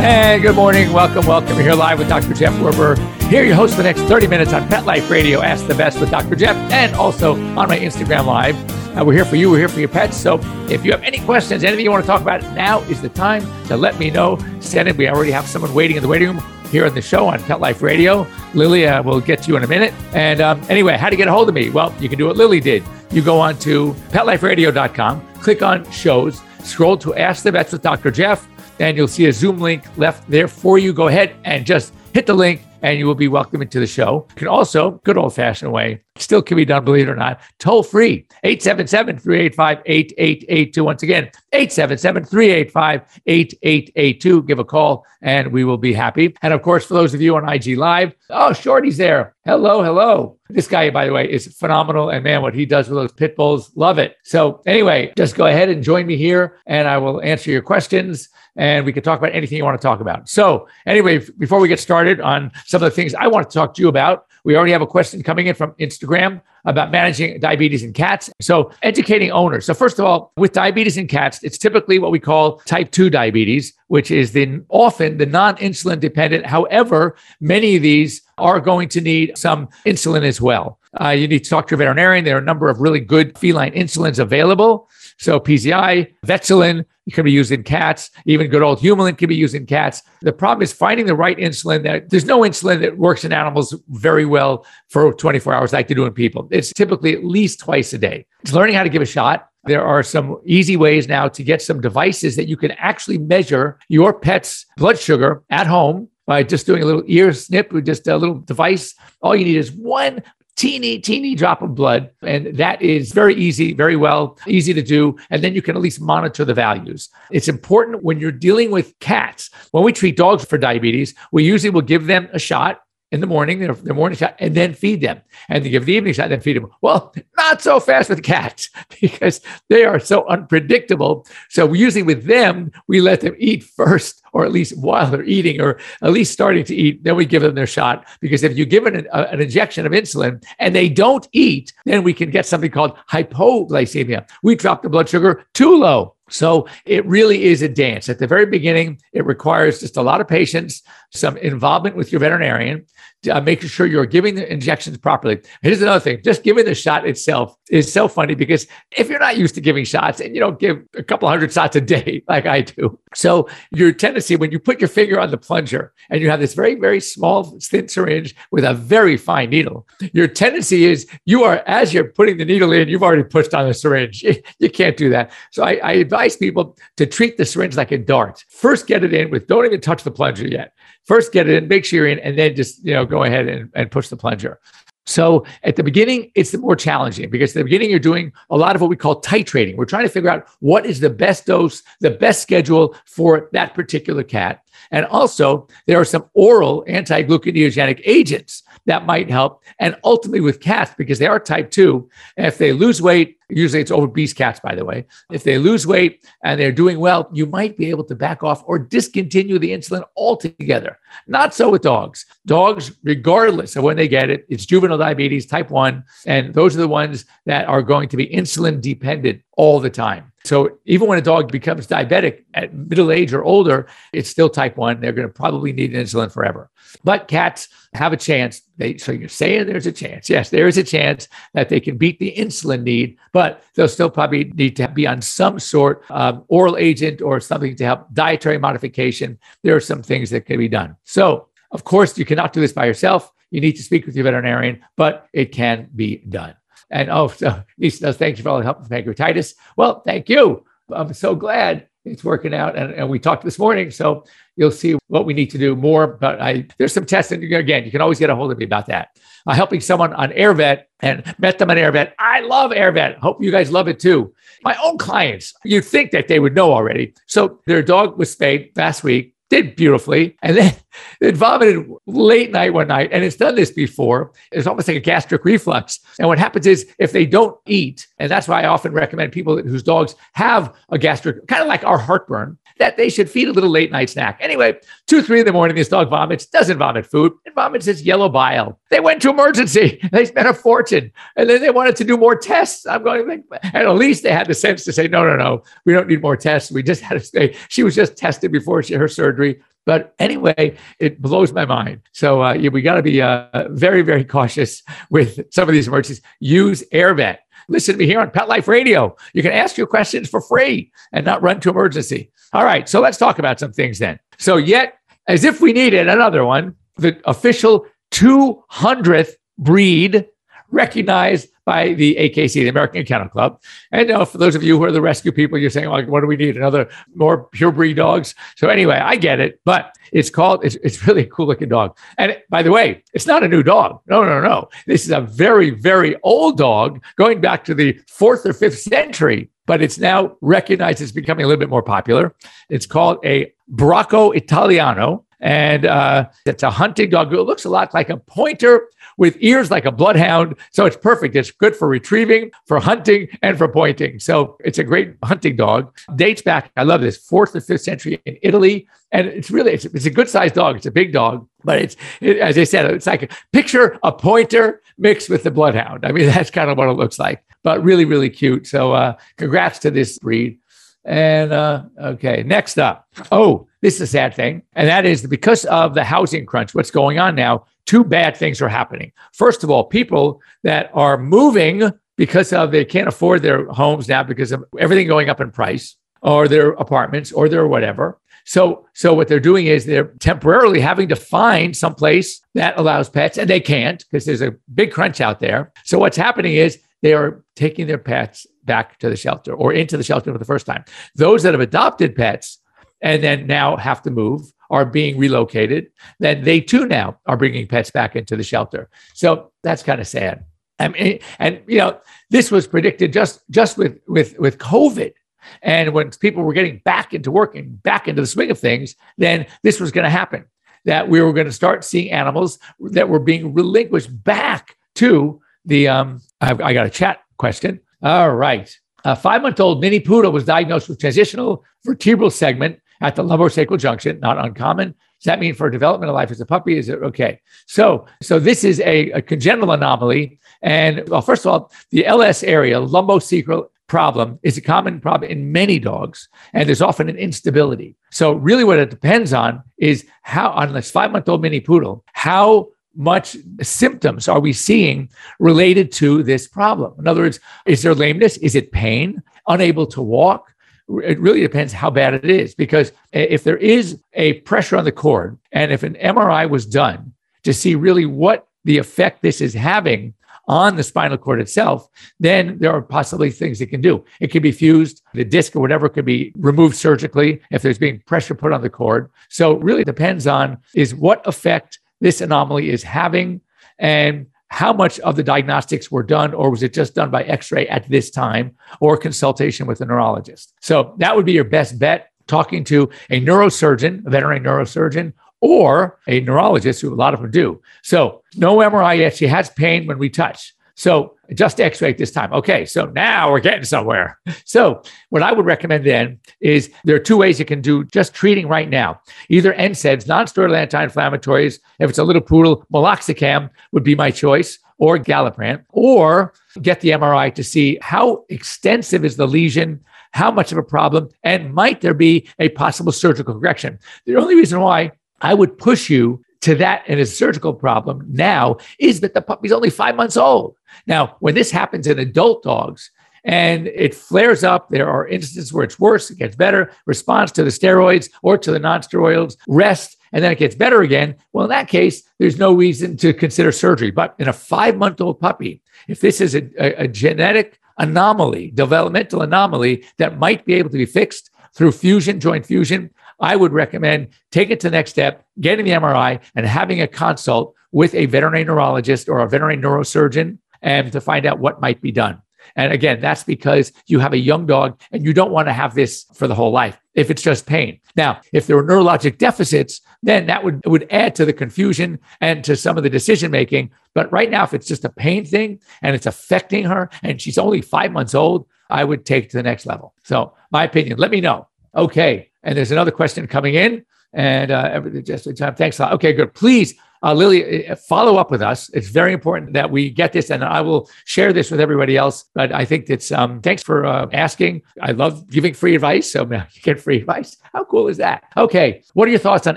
And 0.00 0.42
good 0.42 0.56
morning. 0.56 0.92
Welcome, 0.92 1.24
welcome. 1.24 1.54
We're 1.54 1.62
here 1.62 1.74
live 1.74 2.00
with 2.00 2.08
Dr. 2.08 2.34
Jeff 2.34 2.52
Werber. 2.54 2.98
Here, 3.28 3.44
your 3.44 3.54
host 3.54 3.76
for 3.76 3.82
the 3.84 3.88
next 3.88 4.00
30 4.00 4.26
minutes 4.26 4.52
on 4.52 4.66
Pet 4.66 4.84
Life 4.84 5.08
Radio, 5.08 5.40
Ask 5.40 5.68
the 5.68 5.74
Vets 5.74 6.00
with 6.00 6.10
Dr. 6.10 6.34
Jeff, 6.34 6.56
and 6.72 6.96
also 6.96 7.34
on 7.34 7.68
my 7.68 7.78
Instagram 7.78 8.26
Live. 8.26 8.83
Uh, 8.96 9.04
we're 9.04 9.12
here 9.12 9.24
for 9.24 9.36
you. 9.36 9.50
We're 9.50 9.58
here 9.58 9.68
for 9.68 9.80
your 9.80 9.88
pets. 9.88 10.16
So 10.16 10.38
if 10.70 10.84
you 10.84 10.92
have 10.92 11.02
any 11.02 11.18
questions, 11.20 11.64
anything 11.64 11.84
you 11.84 11.90
want 11.90 12.04
to 12.04 12.06
talk 12.06 12.22
about, 12.22 12.42
now 12.54 12.80
is 12.82 13.02
the 13.02 13.08
time 13.08 13.42
to 13.66 13.76
let 13.76 13.98
me 13.98 14.10
know. 14.10 14.38
Send 14.60 14.88
it. 14.88 14.96
We 14.96 15.08
already 15.08 15.32
have 15.32 15.48
someone 15.48 15.74
waiting 15.74 15.96
in 15.96 16.02
the 16.02 16.08
waiting 16.08 16.28
room 16.28 16.42
here 16.70 16.86
on 16.86 16.94
the 16.94 17.02
show 17.02 17.26
on 17.26 17.42
Pet 17.42 17.60
Life 17.60 17.82
Radio. 17.82 18.26
Lily 18.54 18.86
uh, 18.86 19.02
will 19.02 19.20
get 19.20 19.42
to 19.42 19.48
you 19.48 19.56
in 19.56 19.64
a 19.64 19.68
minute. 19.68 19.92
And 20.14 20.40
um, 20.40 20.62
anyway, 20.68 20.96
how 20.96 21.10
to 21.10 21.16
get 21.16 21.28
a 21.28 21.32
hold 21.32 21.48
of 21.48 21.54
me? 21.54 21.70
Well, 21.70 21.92
you 22.00 22.08
can 22.08 22.18
do 22.18 22.26
what 22.26 22.36
Lily 22.36 22.60
did. 22.60 22.84
You 23.10 23.22
go 23.22 23.40
on 23.40 23.58
to 23.60 23.92
petliferadio.com, 24.10 25.26
click 25.40 25.62
on 25.62 25.90
shows, 25.90 26.40
scroll 26.62 26.96
to 26.98 27.14
Ask 27.14 27.42
the 27.42 27.52
Vets 27.52 27.72
with 27.72 27.82
Dr. 27.82 28.10
Jeff 28.10 28.48
and 28.80 28.96
you'll 28.96 29.08
see 29.08 29.26
a 29.26 29.32
Zoom 29.32 29.58
link 29.58 29.84
left 29.96 30.28
there 30.28 30.48
for 30.48 30.78
you. 30.78 30.92
Go 30.92 31.08
ahead 31.08 31.36
and 31.44 31.64
just 31.64 31.92
hit 32.12 32.26
the 32.26 32.34
link 32.34 32.62
and 32.84 32.98
you 32.98 33.06
will 33.06 33.14
be 33.14 33.28
welcome 33.28 33.62
into 33.62 33.80
the 33.80 33.86
show. 33.86 34.26
You 34.30 34.36
can 34.36 34.48
also, 34.48 35.00
good 35.04 35.16
old 35.16 35.34
fashioned 35.34 35.72
way, 35.72 36.02
still 36.16 36.42
can 36.42 36.58
be 36.58 36.66
done, 36.66 36.84
believe 36.84 37.08
it 37.08 37.10
or 37.10 37.16
not, 37.16 37.40
toll 37.58 37.82
free, 37.82 38.26
877 38.44 39.18
385 39.18 39.82
8882. 39.86 40.84
Once 40.84 41.02
again, 41.02 41.30
877 41.52 42.24
385 42.26 43.20
8882. 43.26 44.42
Give 44.42 44.58
a 44.58 44.64
call 44.64 45.06
and 45.22 45.50
we 45.50 45.64
will 45.64 45.78
be 45.78 45.94
happy. 45.94 46.36
And 46.42 46.52
of 46.52 46.60
course, 46.60 46.84
for 46.84 46.92
those 46.92 47.14
of 47.14 47.22
you 47.22 47.34
on 47.36 47.48
IG 47.48 47.78
Live, 47.78 48.14
oh, 48.28 48.52
Shorty's 48.52 48.98
there. 48.98 49.33
Hello, 49.46 49.82
hello. 49.82 50.38
This 50.48 50.66
guy, 50.66 50.88
by 50.88 51.04
the 51.04 51.12
way, 51.12 51.30
is 51.30 51.46
phenomenal. 51.58 52.08
And 52.08 52.24
man, 52.24 52.40
what 52.40 52.54
he 52.54 52.64
does 52.64 52.88
with 52.88 52.96
those 52.96 53.12
pit 53.12 53.36
bulls, 53.36 53.70
love 53.76 53.98
it. 53.98 54.16
So, 54.22 54.62
anyway, 54.64 55.12
just 55.18 55.36
go 55.36 55.44
ahead 55.44 55.68
and 55.68 55.82
join 55.82 56.06
me 56.06 56.16
here 56.16 56.56
and 56.64 56.88
I 56.88 56.96
will 56.96 57.20
answer 57.20 57.50
your 57.50 57.60
questions 57.60 58.30
and 58.56 58.86
we 58.86 58.92
can 58.94 59.02
talk 59.02 59.18
about 59.18 59.34
anything 59.34 59.58
you 59.58 59.64
want 59.64 59.78
to 59.78 59.86
talk 59.86 60.00
about. 60.00 60.30
So, 60.30 60.66
anyway, 60.86 61.18
before 61.36 61.60
we 61.60 61.68
get 61.68 61.78
started 61.78 62.22
on 62.22 62.52
some 62.64 62.82
of 62.82 62.90
the 62.90 62.96
things 62.96 63.14
I 63.14 63.26
want 63.26 63.50
to 63.50 63.52
talk 63.52 63.74
to 63.74 63.82
you 63.82 63.88
about, 63.88 64.28
we 64.44 64.56
already 64.56 64.72
have 64.72 64.80
a 64.80 64.86
question 64.86 65.22
coming 65.22 65.46
in 65.46 65.54
from 65.54 65.72
Instagram 65.72 66.40
about 66.64 66.90
managing 66.90 67.38
diabetes 67.38 67.82
in 67.82 67.92
cats. 67.92 68.30
So, 68.40 68.70
educating 68.82 69.30
owners. 69.30 69.66
So, 69.66 69.74
first 69.74 69.98
of 69.98 70.06
all, 70.06 70.32
with 70.38 70.52
diabetes 70.52 70.96
in 70.96 71.06
cats, 71.06 71.42
it's 71.42 71.58
typically 71.58 71.98
what 71.98 72.12
we 72.12 72.18
call 72.18 72.60
type 72.60 72.90
2 72.92 73.10
diabetes, 73.10 73.74
which 73.88 74.10
is 74.10 74.32
the 74.32 74.64
often 74.70 75.18
the 75.18 75.26
non-insulin 75.26 76.00
dependent. 76.00 76.46
However, 76.46 77.16
many 77.42 77.76
of 77.76 77.82
these 77.82 78.22
are 78.38 78.60
going 78.60 78.88
to 78.90 79.00
need 79.00 79.36
some 79.36 79.68
insulin 79.86 80.24
as 80.24 80.40
well. 80.40 80.78
Uh, 81.00 81.10
you 81.10 81.26
need 81.26 81.42
to 81.44 81.50
talk 81.50 81.66
to 81.66 81.72
your 81.72 81.78
veterinarian. 81.78 82.24
There 82.24 82.36
are 82.36 82.40
a 82.40 82.44
number 82.44 82.68
of 82.68 82.80
really 82.80 83.00
good 83.00 83.36
feline 83.38 83.72
insulins 83.72 84.18
available. 84.18 84.88
So 85.18 85.40
PZI, 85.40 86.12
Vetsulin 86.26 86.84
can 87.12 87.24
be 87.24 87.32
used 87.32 87.52
in 87.52 87.62
cats. 87.62 88.10
Even 88.26 88.48
good 88.48 88.62
old 88.62 88.80
Humulin 88.80 89.16
can 89.16 89.28
be 89.28 89.36
used 89.36 89.54
in 89.54 89.66
cats. 89.66 90.02
The 90.22 90.32
problem 90.32 90.62
is 90.62 90.72
finding 90.72 91.06
the 91.06 91.14
right 91.14 91.36
insulin. 91.36 91.82
That 91.82 92.10
there's 92.10 92.24
no 92.24 92.40
insulin 92.40 92.80
that 92.80 92.96
works 92.96 93.24
in 93.24 93.32
animals 93.32 93.74
very 93.88 94.24
well 94.24 94.66
for 94.88 95.12
24 95.12 95.52
hours 95.54 95.72
like 95.72 95.88
they 95.88 95.94
do 95.94 96.06
in 96.06 96.12
people. 96.12 96.48
It's 96.50 96.72
typically 96.72 97.14
at 97.14 97.24
least 97.24 97.60
twice 97.60 97.92
a 97.92 97.98
day. 97.98 98.26
It's 98.42 98.52
learning 98.52 98.76
how 98.76 98.82
to 98.82 98.88
give 98.88 99.02
a 99.02 99.06
shot. 99.06 99.48
There 99.64 99.84
are 99.84 100.02
some 100.02 100.40
easy 100.44 100.76
ways 100.76 101.08
now 101.08 101.28
to 101.28 101.42
get 101.42 101.62
some 101.62 101.80
devices 101.80 102.36
that 102.36 102.48
you 102.48 102.56
can 102.56 102.72
actually 102.72 103.18
measure 103.18 103.78
your 103.88 104.12
pet's 104.12 104.66
blood 104.76 104.98
sugar 104.98 105.42
at 105.48 105.66
home 105.66 106.08
by 106.26 106.42
just 106.42 106.66
doing 106.66 106.82
a 106.82 106.86
little 106.86 107.04
ear 107.06 107.32
snip 107.32 107.72
with 107.72 107.86
just 107.86 108.06
a 108.06 108.16
little 108.16 108.38
device. 108.38 108.94
All 109.22 109.36
you 109.36 109.44
need 109.44 109.56
is 109.56 109.72
one 109.72 110.22
teeny, 110.56 110.98
teeny 110.98 111.34
drop 111.34 111.62
of 111.62 111.74
blood. 111.74 112.10
And 112.22 112.56
that 112.56 112.80
is 112.80 113.12
very 113.12 113.34
easy, 113.34 113.72
very 113.74 113.96
well, 113.96 114.38
easy 114.46 114.72
to 114.72 114.82
do. 114.82 115.16
And 115.30 115.42
then 115.42 115.54
you 115.54 115.62
can 115.62 115.76
at 115.76 115.82
least 115.82 116.00
monitor 116.00 116.44
the 116.44 116.54
values. 116.54 117.08
It's 117.30 117.48
important 117.48 118.04
when 118.04 118.20
you're 118.20 118.32
dealing 118.32 118.70
with 118.70 118.98
cats. 119.00 119.50
When 119.72 119.84
we 119.84 119.92
treat 119.92 120.16
dogs 120.16 120.44
for 120.44 120.56
diabetes, 120.56 121.14
we 121.32 121.44
usually 121.44 121.70
will 121.70 121.82
give 121.82 122.06
them 122.06 122.28
a 122.32 122.38
shot 122.38 122.83
in 123.14 123.20
the 123.20 123.26
morning, 123.28 123.60
their, 123.60 123.72
their 123.74 123.94
morning 123.94 124.18
shot, 124.18 124.34
and 124.40 124.56
then 124.56 124.74
feed 124.74 125.00
them. 125.00 125.22
And 125.48 125.62
to 125.62 125.70
give 125.70 125.86
the 125.86 125.94
evening 125.94 126.14
shot, 126.14 126.30
then 126.30 126.40
feed 126.40 126.56
them. 126.56 126.68
Well, 126.80 127.14
not 127.36 127.62
so 127.62 127.78
fast 127.78 128.10
with 128.10 128.24
cats 128.24 128.70
because 129.00 129.40
they 129.68 129.84
are 129.84 130.00
so 130.00 130.26
unpredictable. 130.26 131.24
So 131.48 131.72
usually 131.72 132.02
with 132.02 132.24
them, 132.24 132.72
we 132.88 133.00
let 133.00 133.20
them 133.20 133.36
eat 133.38 133.62
first, 133.62 134.20
or 134.32 134.44
at 134.44 134.50
least 134.50 134.76
while 134.76 135.08
they're 135.08 135.22
eating, 135.22 135.60
or 135.60 135.78
at 136.02 136.10
least 136.10 136.32
starting 136.32 136.64
to 136.64 136.74
eat. 136.74 137.04
Then 137.04 137.14
we 137.14 137.24
give 137.24 137.42
them 137.42 137.54
their 137.54 137.68
shot 137.68 138.04
because 138.20 138.42
if 138.42 138.58
you 138.58 138.66
give 138.66 138.84
an, 138.86 139.06
a, 139.12 139.20
an 139.30 139.40
injection 139.40 139.86
of 139.86 139.92
insulin 139.92 140.44
and 140.58 140.74
they 140.74 140.88
don't 140.88 141.28
eat, 141.32 141.72
then 141.84 142.02
we 142.02 142.12
can 142.12 142.30
get 142.30 142.46
something 142.46 142.70
called 142.70 142.96
hypoglycemia. 143.08 144.28
We 144.42 144.56
drop 144.56 144.82
the 144.82 144.88
blood 144.88 145.08
sugar 145.08 145.44
too 145.54 145.76
low. 145.76 146.13
So 146.30 146.68
it 146.86 147.04
really 147.06 147.44
is 147.44 147.62
a 147.62 147.68
dance. 147.68 148.08
At 148.08 148.18
the 148.18 148.26
very 148.26 148.46
beginning, 148.46 149.00
it 149.12 149.26
requires 149.26 149.80
just 149.80 149.96
a 149.96 150.02
lot 150.02 150.20
of 150.20 150.28
patience, 150.28 150.82
some 151.10 151.36
involvement 151.36 151.96
with 151.96 152.12
your 152.12 152.20
veterinarian, 152.20 152.86
uh, 153.28 153.40
making 153.40 153.68
sure 153.68 153.86
you're 153.86 154.06
giving 154.06 154.34
the 154.34 154.50
injections 154.52 154.96
properly. 154.98 155.40
Here's 155.62 155.82
another 155.82 156.00
thing 156.00 156.20
just 156.24 156.42
giving 156.42 156.64
the 156.64 156.74
shot 156.74 157.06
itself 157.06 157.56
is 157.70 157.92
so 157.92 158.08
funny 158.08 158.34
because 158.34 158.66
if 158.96 159.08
you're 159.08 159.18
not 159.18 159.36
used 159.36 159.54
to 159.54 159.60
giving 159.60 159.84
shots 159.84 160.20
and 160.20 160.34
you 160.34 160.40
don't 160.40 160.58
give 160.58 160.82
a 160.94 161.02
couple 161.02 161.28
hundred 161.28 161.52
shots 161.52 161.76
a 161.76 161.80
day 161.80 162.22
like 162.28 162.46
I 162.46 162.62
do, 162.62 162.98
so 163.14 163.48
your 163.70 163.92
tendency 163.92 164.36
when 164.36 164.50
you 164.52 164.58
put 164.58 164.80
your 164.80 164.88
finger 164.88 165.18
on 165.20 165.30
the 165.30 165.38
plunger 165.38 165.92
and 166.10 166.20
you 166.20 166.30
have 166.30 166.40
this 166.40 166.54
very, 166.54 166.74
very 166.74 167.00
small, 167.00 167.58
thin 167.60 167.88
syringe 167.88 168.34
with 168.50 168.64
a 168.64 168.74
very 168.74 169.16
fine 169.16 169.50
needle, 169.50 169.86
your 170.12 170.28
tendency 170.28 170.84
is 170.84 171.06
you 171.24 171.44
are, 171.44 171.62
as 171.66 171.92
you're 171.92 172.10
putting 172.10 172.36
the 172.36 172.44
needle 172.44 172.72
in, 172.72 172.88
you've 172.88 173.02
already 173.02 173.24
pushed 173.24 173.54
on 173.54 173.66
the 173.66 173.74
syringe. 173.74 174.24
You 174.58 174.70
can't 174.70 174.96
do 174.96 175.10
that. 175.10 175.32
So 175.50 175.64
I, 175.64 175.74
I 175.82 175.92
advise 175.92 176.36
people 176.36 176.76
to 176.96 177.06
treat 177.06 177.36
the 177.36 177.44
syringe 177.44 177.76
like 177.76 177.92
a 177.92 177.98
dart. 177.98 178.44
First, 178.48 178.86
get 178.86 179.04
it 179.04 179.12
in 179.12 179.30
with, 179.30 179.46
don't 179.46 179.64
even 179.64 179.80
touch 179.80 180.04
the 180.04 180.10
plunger 180.10 180.46
yet. 180.46 180.72
First, 181.04 181.32
get 181.32 181.48
it 181.48 181.62
in, 181.62 181.68
make 181.68 181.84
sure 181.84 182.00
you're 182.00 182.08
in, 182.08 182.18
and 182.20 182.38
then 182.38 182.54
just, 182.56 182.84
you 182.84 182.94
know, 182.94 183.04
go 183.04 183.24
ahead 183.24 183.46
and, 183.46 183.70
and 183.74 183.90
push 183.90 184.08
the 184.08 184.16
plunger. 184.16 184.58
So 185.06 185.44
at 185.62 185.76
the 185.76 185.82
beginning, 185.82 186.32
it's 186.34 186.54
more 186.54 186.76
challenging 186.76 187.28
because 187.28 187.50
at 187.50 187.60
the 187.60 187.64
beginning, 187.64 187.90
you're 187.90 187.98
doing 187.98 188.32
a 188.48 188.56
lot 188.56 188.74
of 188.74 188.80
what 188.80 188.88
we 188.88 188.96
call 188.96 189.20
titrating. 189.20 189.76
We're 189.76 189.84
trying 189.84 190.04
to 190.04 190.08
figure 190.08 190.30
out 190.30 190.48
what 190.60 190.86
is 190.86 191.00
the 191.00 191.10
best 191.10 191.46
dose, 191.46 191.82
the 192.00 192.10
best 192.10 192.40
schedule 192.40 192.96
for 193.04 193.50
that 193.52 193.74
particular 193.74 194.22
cat. 194.22 194.63
And 194.90 195.06
also, 195.06 195.68
there 195.86 196.00
are 196.00 196.04
some 196.04 196.28
oral 196.34 196.84
anti 196.86 197.22
gluconeogenic 197.22 198.00
agents 198.04 198.62
that 198.86 199.06
might 199.06 199.30
help. 199.30 199.62
And 199.78 199.96
ultimately, 200.04 200.40
with 200.40 200.60
cats, 200.60 200.92
because 200.96 201.18
they 201.18 201.26
are 201.26 201.40
type 201.40 201.70
2, 201.70 202.08
if 202.36 202.58
they 202.58 202.72
lose 202.72 203.00
weight, 203.00 203.38
usually 203.48 203.80
it's 203.80 203.90
obese 203.90 204.32
cats, 204.32 204.60
by 204.60 204.74
the 204.74 204.84
way, 204.84 205.06
if 205.32 205.44
they 205.44 205.58
lose 205.58 205.86
weight 205.86 206.24
and 206.44 206.58
they're 206.58 206.72
doing 206.72 206.98
well, 206.98 207.28
you 207.32 207.46
might 207.46 207.76
be 207.76 207.90
able 207.90 208.04
to 208.04 208.14
back 208.14 208.42
off 208.42 208.62
or 208.66 208.78
discontinue 208.78 209.58
the 209.58 209.70
insulin 209.70 210.02
altogether. 210.16 210.98
Not 211.26 211.54
so 211.54 211.70
with 211.70 211.82
dogs. 211.82 212.26
Dogs, 212.46 212.92
regardless 213.02 213.76
of 213.76 213.84
when 213.84 213.96
they 213.96 214.08
get 214.08 214.30
it, 214.30 214.46
it's 214.48 214.66
juvenile 214.66 214.98
diabetes, 214.98 215.46
type 215.46 215.70
1, 215.70 216.04
and 216.26 216.54
those 216.54 216.74
are 216.76 216.80
the 216.80 216.88
ones 216.88 217.24
that 217.46 217.66
are 217.68 217.82
going 217.82 218.08
to 218.08 218.16
be 218.16 218.26
insulin 218.26 218.80
dependent 218.80 219.42
all 219.56 219.80
the 219.80 219.90
time. 219.90 220.32
So 220.44 220.78
even 220.84 221.08
when 221.08 221.18
a 221.18 221.22
dog 221.22 221.50
becomes 221.50 221.86
diabetic 221.86 222.44
at 222.52 222.74
middle 222.74 223.10
age 223.10 223.32
or 223.32 223.42
older, 223.42 223.86
it's 224.12 224.28
still 224.28 224.50
type 224.50 224.76
1. 224.76 225.00
They're 225.00 225.12
going 225.12 225.26
to 225.26 225.32
probably 225.32 225.72
need 225.72 225.92
insulin 225.92 226.30
forever. 226.30 226.70
But 227.02 227.28
cats 227.28 227.68
have 227.94 228.12
a 228.12 228.16
chance. 228.16 228.60
They, 228.76 228.98
so 228.98 229.12
you're 229.12 229.30
saying 229.30 229.66
there's 229.66 229.86
a 229.86 229.92
chance. 229.92 230.28
Yes, 230.28 230.50
there 230.50 230.68
is 230.68 230.76
a 230.76 230.84
chance 230.84 231.28
that 231.54 231.70
they 231.70 231.80
can 231.80 231.96
beat 231.96 232.18
the 232.18 232.34
insulin 232.36 232.82
need, 232.82 233.16
but 233.32 233.62
they'll 233.74 233.88
still 233.88 234.10
probably 234.10 234.44
need 234.44 234.76
to 234.76 234.88
be 234.88 235.06
on 235.06 235.22
some 235.22 235.58
sort 235.58 236.04
of 236.10 236.44
oral 236.48 236.76
agent 236.76 237.22
or 237.22 237.40
something 237.40 237.74
to 237.76 237.84
help 237.84 238.12
dietary 238.12 238.58
modification. 238.58 239.38
There 239.62 239.74
are 239.74 239.80
some 239.80 240.02
things 240.02 240.28
that 240.30 240.44
can 240.44 240.58
be 240.58 240.68
done. 240.68 240.96
So, 241.04 241.48
of 241.70 241.84
course, 241.84 242.18
you 242.18 242.24
cannot 242.26 242.52
do 242.52 242.60
this 242.60 242.72
by 242.72 242.84
yourself. 242.84 243.32
You 243.50 243.60
need 243.60 243.76
to 243.76 243.82
speak 243.82 244.04
with 244.04 244.14
your 244.14 244.24
veterinarian, 244.24 244.84
but 244.96 245.26
it 245.32 245.52
can 245.52 245.88
be 245.94 246.18
done. 246.18 246.54
And 246.94 247.10
oh, 247.10 247.26
so 247.26 247.62
Lisa 247.76 247.98
says, 247.98 248.16
thank 248.16 248.38
you 248.38 248.44
for 248.44 248.50
all 248.50 248.58
the 248.58 248.64
help 248.64 248.78
with 248.78 248.88
pancreatitis. 248.88 249.54
Well, 249.76 250.00
thank 250.02 250.28
you. 250.30 250.64
I'm 250.90 251.12
so 251.12 251.34
glad 251.34 251.88
it's 252.04 252.22
working 252.22 252.54
out. 252.54 252.76
And, 252.76 252.92
and 252.92 253.10
we 253.10 253.18
talked 253.18 253.44
this 253.44 253.58
morning. 253.58 253.90
So 253.90 254.24
you'll 254.56 254.70
see 254.70 254.96
what 255.08 255.26
we 255.26 255.34
need 255.34 255.50
to 255.50 255.58
do 255.58 255.74
more. 255.74 256.06
But 256.06 256.40
I 256.40 256.68
there's 256.78 256.92
some 256.92 257.04
testing. 257.04 257.52
Again, 257.52 257.84
you 257.84 257.90
can 257.90 258.00
always 258.00 258.20
get 258.20 258.30
a 258.30 258.36
hold 258.36 258.52
of 258.52 258.58
me 258.58 258.64
about 258.64 258.86
that. 258.86 259.08
Uh, 259.46 259.54
helping 259.54 259.80
someone 259.80 260.12
on 260.12 260.30
AirVet 260.30 260.84
and 261.00 261.34
met 261.38 261.58
them 261.58 261.70
on 261.70 261.76
AirVet. 261.76 262.12
I 262.18 262.40
love 262.40 262.70
AirVet. 262.70 263.18
Hope 263.18 263.42
you 263.42 263.50
guys 263.50 263.72
love 263.72 263.88
it 263.88 263.98
too. 263.98 264.32
My 264.62 264.76
own 264.82 264.96
clients, 264.96 265.52
you'd 265.64 265.84
think 265.84 266.12
that 266.12 266.28
they 266.28 266.38
would 266.38 266.54
know 266.54 266.72
already. 266.72 267.14
So 267.26 267.60
their 267.66 267.82
dog 267.82 268.16
was 268.18 268.30
spayed 268.30 268.70
last 268.76 269.02
week, 269.02 269.34
did 269.50 269.74
beautifully. 269.74 270.36
And 270.42 270.56
then 270.56 270.74
it 271.20 271.36
vomited 271.36 271.86
late 272.06 272.50
night 272.50 272.72
one 272.72 272.88
night, 272.88 273.10
and 273.12 273.24
it's 273.24 273.36
done 273.36 273.54
this 273.54 273.70
before. 273.70 274.32
It's 274.52 274.66
almost 274.66 274.88
like 274.88 274.96
a 274.96 275.00
gastric 275.00 275.44
reflux. 275.44 276.00
And 276.18 276.28
what 276.28 276.38
happens 276.38 276.66
is 276.66 276.86
if 276.98 277.12
they 277.12 277.26
don't 277.26 277.58
eat, 277.66 278.06
and 278.18 278.30
that's 278.30 278.48
why 278.48 278.62
I 278.62 278.66
often 278.66 278.92
recommend 278.92 279.32
people 279.32 279.60
whose 279.62 279.82
dogs 279.82 280.14
have 280.34 280.74
a 280.90 280.98
gastric, 280.98 281.46
kind 281.46 281.62
of 281.62 281.68
like 281.68 281.84
our 281.84 281.98
heartburn, 281.98 282.58
that 282.78 282.96
they 282.96 283.08
should 283.08 283.30
feed 283.30 283.48
a 283.48 283.52
little 283.52 283.70
late 283.70 283.92
night 283.92 284.10
snack. 284.10 284.38
Anyway, 284.40 284.76
two, 285.06 285.22
three 285.22 285.40
in 285.40 285.46
the 285.46 285.52
morning, 285.52 285.76
this 285.76 285.88
dog 285.88 286.10
vomits, 286.10 286.46
doesn't 286.46 286.78
vomit 286.78 287.06
food, 287.06 287.32
it 287.44 287.54
vomits 287.54 287.86
its 287.86 288.02
yellow 288.02 288.28
bile. 288.28 288.78
They 288.90 289.00
went 289.00 289.22
to 289.22 289.30
emergency. 289.30 290.00
They 290.14 290.26
spent 290.26 290.46
a 290.46 290.54
fortune. 290.54 291.10
And 291.34 291.50
then 291.50 291.60
they 291.60 291.70
wanted 291.70 291.96
to 291.96 292.04
do 292.04 292.16
more 292.16 292.36
tests. 292.36 292.86
I'm 292.86 293.02
going, 293.02 293.42
and 293.62 293.74
at 293.74 293.94
least 293.96 294.22
they 294.22 294.30
had 294.30 294.46
the 294.46 294.54
sense 294.54 294.84
to 294.84 294.92
say, 294.92 295.08
no, 295.08 295.24
no, 295.24 295.34
no, 295.34 295.62
we 295.84 295.92
don't 295.92 296.06
need 296.06 296.22
more 296.22 296.36
tests. 296.36 296.70
We 296.70 296.84
just 296.84 297.00
had 297.00 297.14
to 297.14 297.20
say, 297.20 297.56
she 297.68 297.82
was 297.82 297.96
just 297.96 298.16
tested 298.16 298.52
before 298.52 298.82
she, 298.82 298.94
her 298.94 299.08
surgery. 299.08 299.60
But 299.86 300.14
anyway, 300.18 300.76
it 300.98 301.20
blows 301.20 301.52
my 301.52 301.64
mind. 301.66 302.00
So 302.12 302.42
uh, 302.42 302.54
we 302.72 302.82
got 302.82 302.94
to 302.94 303.02
be 303.02 303.20
uh, 303.20 303.68
very, 303.70 304.02
very 304.02 304.24
cautious 304.24 304.82
with 305.10 305.40
some 305.52 305.68
of 305.68 305.74
these 305.74 305.88
emergencies. 305.88 306.22
Use 306.40 306.82
AirVet. 306.92 307.38
Listen 307.68 307.94
to 307.94 307.98
me 307.98 308.06
here 308.06 308.20
on 308.20 308.30
Pet 308.30 308.48
Life 308.48 308.68
Radio. 308.68 309.16
You 309.32 309.42
can 309.42 309.52
ask 309.52 309.76
your 309.76 309.86
questions 309.86 310.28
for 310.28 310.40
free 310.40 310.90
and 311.12 311.24
not 311.24 311.42
run 311.42 311.60
to 311.60 311.70
emergency. 311.70 312.30
All 312.52 312.64
right, 312.64 312.88
so 312.88 313.00
let's 313.00 313.18
talk 313.18 313.38
about 313.38 313.58
some 313.58 313.72
things 313.72 313.98
then. 313.98 314.18
So, 314.38 314.56
yet, 314.56 314.98
as 315.26 315.44
if 315.44 315.60
we 315.60 315.72
needed 315.72 316.08
another 316.08 316.44
one, 316.44 316.76
the 316.96 317.20
official 317.24 317.86
200th 318.12 319.32
breed 319.58 320.26
recognized 320.70 321.48
by 321.64 321.94
the 321.94 322.14
AKC, 322.16 322.52
the 322.54 322.68
American 322.68 323.04
Kennel 323.04 323.28
Club. 323.28 323.60
And 323.90 324.10
uh, 324.10 324.24
for 324.24 324.38
those 324.38 324.54
of 324.54 324.62
you 324.62 324.78
who 324.78 324.84
are 324.84 324.92
the 324.92 325.00
rescue 325.00 325.32
people, 325.32 325.58
you're 325.58 325.70
saying, 325.70 325.88
like, 325.88 326.08
what 326.08 326.20
do 326.20 326.26
we 326.26 326.36
need? 326.36 326.56
Another 326.56 326.88
more 327.14 327.44
pure 327.52 327.72
breed 327.72 327.94
dogs? 327.94 328.34
So 328.56 328.68
anyway, 328.68 328.96
I 328.96 329.16
get 329.16 329.40
it, 329.40 329.60
but 329.64 329.96
it's 330.12 330.30
called, 330.30 330.64
it's, 330.64 330.76
it's 330.76 331.06
really 331.06 331.22
a 331.22 331.26
cool 331.26 331.46
looking 331.46 331.68
dog. 331.68 331.96
And 332.18 332.36
by 332.50 332.62
the 332.62 332.70
way, 332.70 333.02
it's 333.14 333.26
not 333.26 333.42
a 333.42 333.48
new 333.48 333.62
dog. 333.62 334.00
No, 334.06 334.24
no, 334.24 334.40
no. 334.40 334.68
This 334.86 335.04
is 335.04 335.10
a 335.10 335.20
very, 335.20 335.70
very 335.70 336.16
old 336.22 336.58
dog 336.58 337.02
going 337.16 337.40
back 337.40 337.64
to 337.64 337.74
the 337.74 337.98
fourth 338.08 338.44
or 338.44 338.52
fifth 338.52 338.80
century, 338.80 339.50
but 339.66 339.80
it's 339.80 339.98
now 339.98 340.36
recognized 340.42 341.00
as 341.00 341.12
becoming 341.12 341.44
a 341.44 341.48
little 341.48 341.60
bit 341.60 341.70
more 341.70 341.82
popular. 341.82 342.34
It's 342.68 342.86
called 342.86 343.18
a 343.24 343.52
Bracco 343.72 344.36
Italiano. 344.36 345.23
And 345.40 345.86
uh, 345.86 346.28
it's 346.46 346.62
a 346.62 346.70
hunting 346.70 347.10
dog. 347.10 347.32
It 347.32 347.42
looks 347.42 347.64
a 347.64 347.70
lot 347.70 347.94
like 347.94 348.10
a 348.10 348.16
pointer 348.16 348.88
with 349.16 349.36
ears 349.40 349.70
like 349.70 349.84
a 349.84 349.92
bloodhound. 349.92 350.56
So 350.72 350.86
it's 350.86 350.96
perfect. 350.96 351.36
It's 351.36 351.50
good 351.50 351.76
for 351.76 351.88
retrieving, 351.88 352.50
for 352.66 352.80
hunting, 352.80 353.28
and 353.42 353.56
for 353.56 353.68
pointing. 353.68 354.18
So 354.20 354.56
it's 354.64 354.78
a 354.78 354.84
great 354.84 355.14
hunting 355.22 355.56
dog. 355.56 355.96
Dates 356.16 356.42
back, 356.42 356.70
I 356.76 356.82
love 356.82 357.00
this, 357.00 357.16
fourth 357.16 357.54
or 357.54 357.60
fifth 357.60 357.82
century 357.82 358.20
in 358.24 358.38
Italy. 358.42 358.88
And 359.12 359.28
it's 359.28 359.50
really, 359.50 359.72
it's, 359.72 359.84
it's 359.84 360.06
a 360.06 360.10
good 360.10 360.28
sized 360.28 360.54
dog. 360.54 360.76
It's 360.76 360.86
a 360.86 360.90
big 360.90 361.12
dog, 361.12 361.46
but 361.62 361.80
it's, 361.80 361.96
it, 362.20 362.38
as 362.38 362.58
I 362.58 362.64
said, 362.64 362.90
it's 362.90 363.06
like 363.06 363.24
a, 363.24 363.28
picture 363.52 363.98
a 364.02 364.10
pointer 364.10 364.82
mixed 364.98 365.30
with 365.30 365.44
the 365.44 365.50
bloodhound. 365.50 366.04
I 366.04 366.12
mean, 366.12 366.26
that's 366.30 366.50
kind 366.50 366.70
of 366.70 366.78
what 366.78 366.88
it 366.88 366.94
looks 366.94 367.18
like, 367.18 367.44
but 367.62 367.82
really, 367.82 368.04
really 368.04 368.30
cute. 368.30 368.66
So 368.66 368.92
uh, 368.92 369.16
congrats 369.36 369.78
to 369.80 369.90
this 369.90 370.18
breed. 370.18 370.58
And 371.04 371.52
uh, 371.52 371.84
okay, 372.00 372.42
next 372.44 372.78
up. 372.78 373.06
Oh, 373.30 373.68
this 373.82 373.96
is 373.96 374.00
a 374.02 374.06
sad 374.06 374.34
thing. 374.34 374.62
And 374.74 374.88
that 374.88 375.04
is 375.04 375.26
because 375.26 375.64
of 375.66 375.94
the 375.94 376.04
housing 376.04 376.46
crunch, 376.46 376.74
what's 376.74 376.90
going 376.90 377.18
on 377.18 377.34
now, 377.34 377.66
two 377.86 378.04
bad 378.04 378.36
things 378.36 378.62
are 378.62 378.68
happening. 378.68 379.12
First 379.32 379.62
of 379.62 379.70
all, 379.70 379.84
people 379.84 380.40
that 380.62 380.90
are 380.94 381.18
moving 381.18 381.90
because 382.16 382.52
of 382.52 382.70
they 382.70 382.84
can't 382.84 383.08
afford 383.08 383.42
their 383.42 383.66
homes 383.66 384.08
now 384.08 384.22
because 384.22 384.52
of 384.52 384.64
everything 384.78 385.06
going 385.06 385.28
up 385.28 385.40
in 385.40 385.50
price 385.50 385.96
or 386.22 386.48
their 386.48 386.70
apartments 386.72 387.32
or 387.32 387.48
their 387.48 387.66
whatever. 387.66 388.18
So, 388.46 388.86
so 388.92 389.14
what 389.14 389.28
they're 389.28 389.40
doing 389.40 389.66
is 389.66 389.84
they're 389.84 390.12
temporarily 390.20 390.80
having 390.80 391.08
to 391.08 391.16
find 391.16 391.76
some 391.76 391.94
place 391.94 392.42
that 392.54 392.78
allows 392.78 393.08
pets, 393.08 393.38
and 393.38 393.48
they 393.48 393.60
can't 393.60 394.04
because 394.04 394.26
there's 394.26 394.42
a 394.42 394.54
big 394.74 394.92
crunch 394.92 395.20
out 395.20 395.40
there. 395.40 395.72
So, 395.84 395.98
what's 395.98 396.16
happening 396.16 396.54
is 396.54 396.78
they 397.04 397.12
are 397.12 397.44
taking 397.54 397.86
their 397.86 397.98
pets 397.98 398.46
back 398.64 398.98
to 398.98 399.10
the 399.10 399.16
shelter 399.16 399.52
or 399.52 399.74
into 399.74 399.98
the 399.98 400.02
shelter 400.02 400.32
for 400.32 400.38
the 400.38 400.44
first 400.46 400.64
time. 400.64 400.82
Those 401.14 401.42
that 401.42 401.52
have 401.52 401.60
adopted 401.60 402.16
pets 402.16 402.60
and 403.02 403.22
then 403.22 403.46
now 403.46 403.76
have 403.76 404.00
to 404.04 404.10
move 404.10 404.50
are 404.70 404.86
being 404.86 405.18
relocated, 405.18 405.88
then 406.18 406.44
they 406.44 406.62
too 406.62 406.86
now 406.86 407.20
are 407.26 407.36
bringing 407.36 407.68
pets 407.68 407.90
back 407.90 408.16
into 408.16 408.36
the 408.36 408.42
shelter. 408.42 408.88
So 409.12 409.52
that's 409.62 409.82
kind 409.82 410.00
of 410.00 410.08
sad. 410.08 410.46
I 410.78 410.88
mean, 410.88 411.18
and 411.38 411.60
you 411.66 411.76
know, 411.76 412.00
this 412.30 412.50
was 412.50 412.66
predicted 412.66 413.12
just 413.12 413.42
just 413.50 413.76
with 413.76 413.98
with 414.08 414.38
with 414.38 414.56
COVID. 414.56 415.12
And 415.60 415.92
when 415.92 416.08
people 416.08 416.42
were 416.42 416.54
getting 416.54 416.80
back 416.86 417.12
into 417.12 417.30
working, 417.30 417.78
back 417.82 418.08
into 418.08 418.22
the 418.22 418.26
swing 418.26 418.50
of 418.50 418.58
things, 418.58 418.96
then 419.18 419.44
this 419.62 419.78
was 419.78 419.92
going 419.92 420.04
to 420.04 420.10
happen. 420.10 420.46
That 420.86 421.10
we 421.10 421.20
were 421.20 421.34
going 421.34 421.48
to 421.48 421.52
start 421.52 421.84
seeing 421.84 422.10
animals 422.10 422.58
that 422.80 423.10
were 423.10 423.18
being 423.18 423.52
relinquished 423.52 424.24
back 424.24 424.78
to 424.94 425.42
the. 425.64 425.88
Um, 425.88 426.20
I've, 426.40 426.60
I 426.60 426.72
got 426.72 426.86
a 426.86 426.90
chat 426.90 427.20
question. 427.38 427.80
All 428.02 428.34
right. 428.34 428.76
A 429.04 429.14
five 429.14 429.42
month 429.42 429.60
old 429.60 429.80
mini 429.80 430.00
poodle 430.00 430.32
was 430.32 430.44
diagnosed 430.44 430.88
with 430.88 430.98
transitional 430.98 431.64
vertebral 431.84 432.30
segment 432.30 432.80
at 433.00 433.16
the 433.16 433.22
lumbosacral 433.22 433.78
junction, 433.78 434.18
not 434.20 434.38
uncommon. 434.38 434.94
Does 435.24 435.24
that 435.24 435.40
mean 435.40 435.54
for 435.54 435.70
development 435.70 436.10
of 436.10 436.14
life 436.14 436.30
as 436.30 436.40
a 436.40 436.46
puppy? 436.46 436.76
Is 436.76 436.88
it 436.88 437.02
okay? 437.02 437.40
So, 437.66 438.06
so 438.22 438.38
this 438.38 438.64
is 438.64 438.80
a, 438.80 439.10
a 439.12 439.22
congenital 439.22 439.72
anomaly. 439.72 440.38
And 440.62 441.08
well, 441.08 441.22
first 441.22 441.46
of 441.46 441.52
all, 441.52 441.72
the 441.90 442.06
LS 442.06 442.42
area, 442.42 442.80
lumbosacral 442.80 443.68
problem, 443.86 444.38
is 444.42 444.56
a 444.56 444.62
common 444.62 445.00
problem 445.00 445.30
in 445.30 445.52
many 445.52 445.78
dogs, 445.78 446.28
and 446.52 446.68
there's 446.68 446.82
often 446.82 447.08
an 447.08 447.16
instability. 447.16 447.96
So, 448.10 448.32
really, 448.32 448.64
what 448.64 448.78
it 448.78 448.90
depends 448.90 449.32
on 449.32 449.62
is 449.78 450.06
how, 450.22 450.50
on 450.50 450.72
this 450.72 450.90
five 450.90 451.10
month 451.10 451.28
old 451.28 451.42
mini 451.42 451.60
poodle, 451.60 452.04
how 452.12 452.68
much 452.96 453.36
symptoms 453.62 454.28
are 454.28 454.40
we 454.40 454.52
seeing 454.52 455.08
related 455.38 455.92
to 455.92 456.22
this 456.22 456.46
problem? 456.46 456.94
In 456.98 457.08
other 457.08 457.22
words, 457.22 457.40
is 457.66 457.82
there 457.82 457.94
lameness? 457.94 458.36
Is 458.38 458.54
it 458.54 458.72
pain? 458.72 459.22
Unable 459.46 459.86
to 459.88 460.02
walk? 460.02 460.54
it 461.02 461.18
really 461.18 461.40
depends 461.40 461.72
how 461.72 461.90
bad 461.90 462.14
it 462.14 462.26
is 462.26 462.54
because 462.54 462.92
if 463.12 463.42
there 463.42 463.56
is 463.56 464.02
a 464.12 464.34
pressure 464.40 464.76
on 464.76 464.84
the 464.84 464.92
cord 464.92 465.38
and 465.52 465.72
if 465.72 465.82
an 465.82 465.94
MRI 465.94 466.48
was 466.48 466.66
done 466.66 467.12
to 467.42 467.54
see 467.54 467.74
really 467.74 468.06
what 468.06 468.48
the 468.64 468.78
effect 468.78 469.22
this 469.22 469.40
is 469.40 469.54
having 469.54 470.14
on 470.46 470.76
the 470.76 470.82
spinal 470.82 471.16
cord 471.16 471.40
itself, 471.40 471.88
then 472.20 472.58
there 472.58 472.70
are 472.70 472.82
possibly 472.82 473.30
things 473.30 473.60
it 473.60 473.68
can 473.68 473.80
do. 473.80 474.04
It 474.20 474.30
can 474.30 474.42
be 474.42 474.52
fused, 474.52 475.00
the 475.14 475.24
disc 475.24 475.56
or 475.56 475.60
whatever 475.60 475.88
could 475.88 476.04
be 476.04 476.34
removed 476.36 476.76
surgically 476.76 477.40
if 477.50 477.62
there's 477.62 477.78
being 477.78 478.00
pressure 478.00 478.34
put 478.34 478.52
on 478.52 478.60
the 478.60 478.68
cord. 478.68 479.10
So 479.30 479.56
it 479.56 479.62
really 479.62 479.84
depends 479.84 480.26
on 480.26 480.58
is 480.74 480.94
what 480.94 481.26
effect 481.26 481.78
this 482.04 482.20
anomaly 482.20 482.68
is 482.68 482.82
having 482.82 483.40
and 483.78 484.26
how 484.48 484.74
much 484.74 485.00
of 485.00 485.16
the 485.16 485.22
diagnostics 485.22 485.90
were 485.90 486.02
done, 486.02 486.34
or 486.34 486.50
was 486.50 486.62
it 486.62 486.74
just 486.74 486.94
done 486.94 487.10
by 487.10 487.24
x 487.24 487.50
ray 487.50 487.66
at 487.66 487.88
this 487.88 488.10
time 488.10 488.54
or 488.78 488.98
consultation 488.98 489.66
with 489.66 489.80
a 489.80 489.86
neurologist? 489.86 490.52
So 490.60 490.94
that 490.98 491.16
would 491.16 491.24
be 491.24 491.32
your 491.32 491.44
best 491.44 491.78
bet 491.78 492.10
talking 492.26 492.62
to 492.64 492.90
a 493.08 493.22
neurosurgeon, 493.22 494.06
a 494.06 494.10
veterinary 494.10 494.40
neurosurgeon, 494.40 495.14
or 495.40 495.98
a 496.06 496.20
neurologist, 496.20 496.82
who 496.82 496.92
a 496.92 496.94
lot 496.94 497.14
of 497.14 497.22
them 497.22 497.30
do. 497.30 497.62
So 497.82 498.22
no 498.36 498.58
MRI 498.58 498.98
yet. 498.98 499.16
She 499.16 499.26
has 499.26 499.48
pain 499.48 499.86
when 499.86 499.98
we 499.98 500.10
touch. 500.10 500.54
So 500.74 501.14
just 501.34 501.60
x-ray 501.60 501.94
this 501.94 502.10
time. 502.10 502.32
Okay, 502.32 502.64
so 502.64 502.86
now 502.86 503.30
we're 503.30 503.40
getting 503.40 503.64
somewhere. 503.64 504.18
So 504.44 504.82
what 505.10 505.22
I 505.22 505.32
would 505.32 505.46
recommend 505.46 505.86
then 505.86 506.18
is 506.40 506.70
there 506.84 506.96
are 506.96 507.00
two 507.00 507.16
ways 507.16 507.38
you 507.38 507.44
can 507.44 507.60
do 507.60 507.84
just 507.84 508.12
treating 508.14 508.48
right 508.48 508.68
now. 508.68 509.00
Either 509.28 509.54
NSAIDs, 509.54 510.08
non-steroidal 510.08 510.56
anti-inflammatories. 510.56 511.60
If 511.78 511.90
it's 511.90 511.98
a 511.98 512.04
little 512.04 512.22
poodle, 512.22 512.66
meloxicam 512.72 513.50
would 513.72 513.84
be 513.84 513.94
my 513.94 514.10
choice, 514.10 514.58
or 514.78 514.98
Galliprant, 514.98 515.64
or 515.68 516.34
get 516.60 516.80
the 516.80 516.90
MRI 516.90 517.32
to 517.34 517.44
see 517.44 517.78
how 517.80 518.24
extensive 518.28 519.04
is 519.04 519.16
the 519.16 519.26
lesion, 519.26 519.80
how 520.10 520.32
much 520.32 520.50
of 520.50 520.58
a 520.58 520.62
problem, 520.62 521.08
and 521.22 521.54
might 521.54 521.80
there 521.80 521.94
be 521.94 522.28
a 522.40 522.48
possible 522.50 522.90
surgical 522.90 523.38
correction. 523.38 523.78
The 524.06 524.16
only 524.16 524.34
reason 524.34 524.60
why 524.60 524.90
I 525.20 525.34
would 525.34 525.56
push 525.58 525.88
you 525.88 526.23
to 526.44 526.54
that 526.54 526.84
and 526.86 527.00
a 527.00 527.06
surgical 527.06 527.54
problem 527.54 528.04
now 528.10 528.58
is 528.78 529.00
that 529.00 529.14
the 529.14 529.22
puppy's 529.22 529.52
only 529.52 529.70
five 529.70 529.96
months 529.96 530.16
old. 530.16 530.56
Now, 530.86 531.16
when 531.20 531.34
this 531.34 531.50
happens 531.50 531.86
in 531.86 531.98
adult 531.98 532.42
dogs 532.42 532.90
and 533.24 533.66
it 533.68 533.94
flares 533.94 534.44
up, 534.44 534.68
there 534.68 534.88
are 534.88 535.08
instances 535.08 535.52
where 535.52 535.64
it's 535.64 535.80
worse, 535.80 536.10
it 536.10 536.18
gets 536.18 536.36
better, 536.36 536.70
responds 536.84 537.32
to 537.32 537.44
the 537.44 537.50
steroids 537.50 538.10
or 538.22 538.36
to 538.36 538.52
the 538.52 538.58
non-steroids, 538.58 539.38
rest, 539.48 539.96
and 540.12 540.22
then 540.22 540.32
it 540.32 540.38
gets 540.38 540.54
better 540.54 540.82
again. 540.82 541.16
Well, 541.32 541.44
in 541.44 541.50
that 541.50 541.68
case, 541.68 542.02
there's 542.18 542.38
no 542.38 542.52
reason 542.52 542.98
to 542.98 543.14
consider 543.14 543.50
surgery. 543.50 543.90
But 543.90 544.14
in 544.18 544.28
a 544.28 544.32
five-month-old 544.34 545.18
puppy, 545.18 545.62
if 545.88 546.00
this 546.00 546.20
is 546.20 546.34
a, 546.34 546.42
a, 546.58 546.84
a 546.84 546.88
genetic 546.88 547.58
anomaly, 547.78 548.50
developmental 548.50 549.22
anomaly 549.22 549.84
that 549.96 550.18
might 550.18 550.44
be 550.44 550.54
able 550.54 550.70
to 550.70 550.76
be 550.76 550.86
fixed 550.86 551.30
through 551.54 551.72
fusion, 551.72 552.20
joint 552.20 552.44
fusion, 552.44 552.90
I 553.24 553.36
would 553.36 553.54
recommend 553.54 554.08
take 554.30 554.50
it 554.50 554.60
to 554.60 554.68
the 554.68 554.76
next 554.76 554.90
step, 554.90 555.24
getting 555.40 555.64
the 555.64 555.70
MRI 555.70 556.20
and 556.34 556.44
having 556.44 556.82
a 556.82 556.86
consult 556.86 557.54
with 557.72 557.94
a 557.94 558.04
veterinary 558.04 558.44
neurologist 558.44 559.08
or 559.08 559.20
a 559.20 559.28
veterinary 559.28 559.56
neurosurgeon 559.56 560.36
and 560.60 560.92
to 560.92 561.00
find 561.00 561.24
out 561.24 561.38
what 561.38 561.58
might 561.58 561.80
be 561.80 561.90
done. 561.90 562.20
And 562.54 562.70
again, 562.70 563.00
that's 563.00 563.24
because 563.24 563.72
you 563.86 563.98
have 563.98 564.12
a 564.12 564.18
young 564.18 564.44
dog 564.44 564.78
and 564.92 565.02
you 565.02 565.14
don't 565.14 565.32
want 565.32 565.48
to 565.48 565.54
have 565.54 565.74
this 565.74 566.04
for 566.12 566.28
the 566.28 566.34
whole 566.34 566.52
life 566.52 566.78
if 566.92 567.10
it's 567.10 567.22
just 567.22 567.46
pain. 567.46 567.80
Now, 567.96 568.20
if 568.34 568.46
there 568.46 568.56
were 568.56 568.62
neurologic 568.62 569.16
deficits, 569.16 569.80
then 570.02 570.26
that 570.26 570.44
would, 570.44 570.62
would 570.66 570.86
add 570.90 571.14
to 571.14 571.24
the 571.24 571.32
confusion 571.32 572.00
and 572.20 572.44
to 572.44 572.56
some 572.56 572.76
of 572.76 572.82
the 572.82 572.90
decision 572.90 573.30
making. 573.30 573.70
But 573.94 574.12
right 574.12 574.30
now, 574.30 574.44
if 574.44 574.52
it's 574.52 574.68
just 574.68 574.84
a 574.84 574.90
pain 574.90 575.24
thing 575.24 575.60
and 575.80 575.96
it's 575.96 576.04
affecting 576.04 576.64
her 576.66 576.90
and 577.02 577.22
she's 577.22 577.38
only 577.38 577.62
five 577.62 577.90
months 577.90 578.14
old, 578.14 578.46
I 578.68 578.84
would 578.84 579.06
take 579.06 579.30
to 579.30 579.38
the 579.38 579.42
next 579.42 579.64
level. 579.64 579.94
So, 580.02 580.34
my 580.50 580.64
opinion, 580.64 580.98
let 580.98 581.10
me 581.10 581.22
know. 581.22 581.48
Okay. 581.76 582.30
And 582.42 582.56
there's 582.56 582.72
another 582.72 582.90
question 582.90 583.26
coming 583.26 583.54
in. 583.54 583.84
And 584.12 584.52
uh, 584.52 584.80
just 585.02 585.26
in 585.26 585.34
time. 585.34 585.56
Thanks 585.56 585.78
a 585.80 585.82
lot. 585.82 585.92
Okay, 585.94 586.12
good. 586.12 586.34
Please 586.34 586.74
uh, 587.04 587.12
Lily, 587.12 587.68
uh, 587.68 587.76
follow 587.76 588.16
up 588.16 588.30
with 588.30 588.40
us. 588.40 588.70
It's 588.70 588.88
very 588.88 589.12
important 589.12 589.52
that 589.52 589.70
we 589.70 589.90
get 589.90 590.12
this, 590.12 590.30
and 590.30 590.42
I 590.42 590.62
will 590.62 590.88
share 591.04 591.34
this 591.34 591.50
with 591.50 591.60
everybody 591.60 591.98
else. 591.98 592.24
But 592.34 592.50
I 592.50 592.64
think 592.64 592.88
it's 592.88 593.12
um, 593.12 593.42
thanks 593.42 593.62
for 593.62 593.84
uh, 593.84 594.08
asking. 594.12 594.62
I 594.80 594.92
love 594.92 595.28
giving 595.28 595.52
free 595.52 595.74
advice, 595.74 596.10
so 596.10 596.22
you 596.30 596.62
get 596.62 596.80
free 596.80 597.00
advice. 597.00 597.36
How 597.52 597.64
cool 597.64 597.88
is 597.88 597.98
that? 597.98 598.24
Okay, 598.38 598.82
what 598.94 599.06
are 599.06 599.10
your 599.10 599.20
thoughts 599.20 599.46
on 599.46 599.56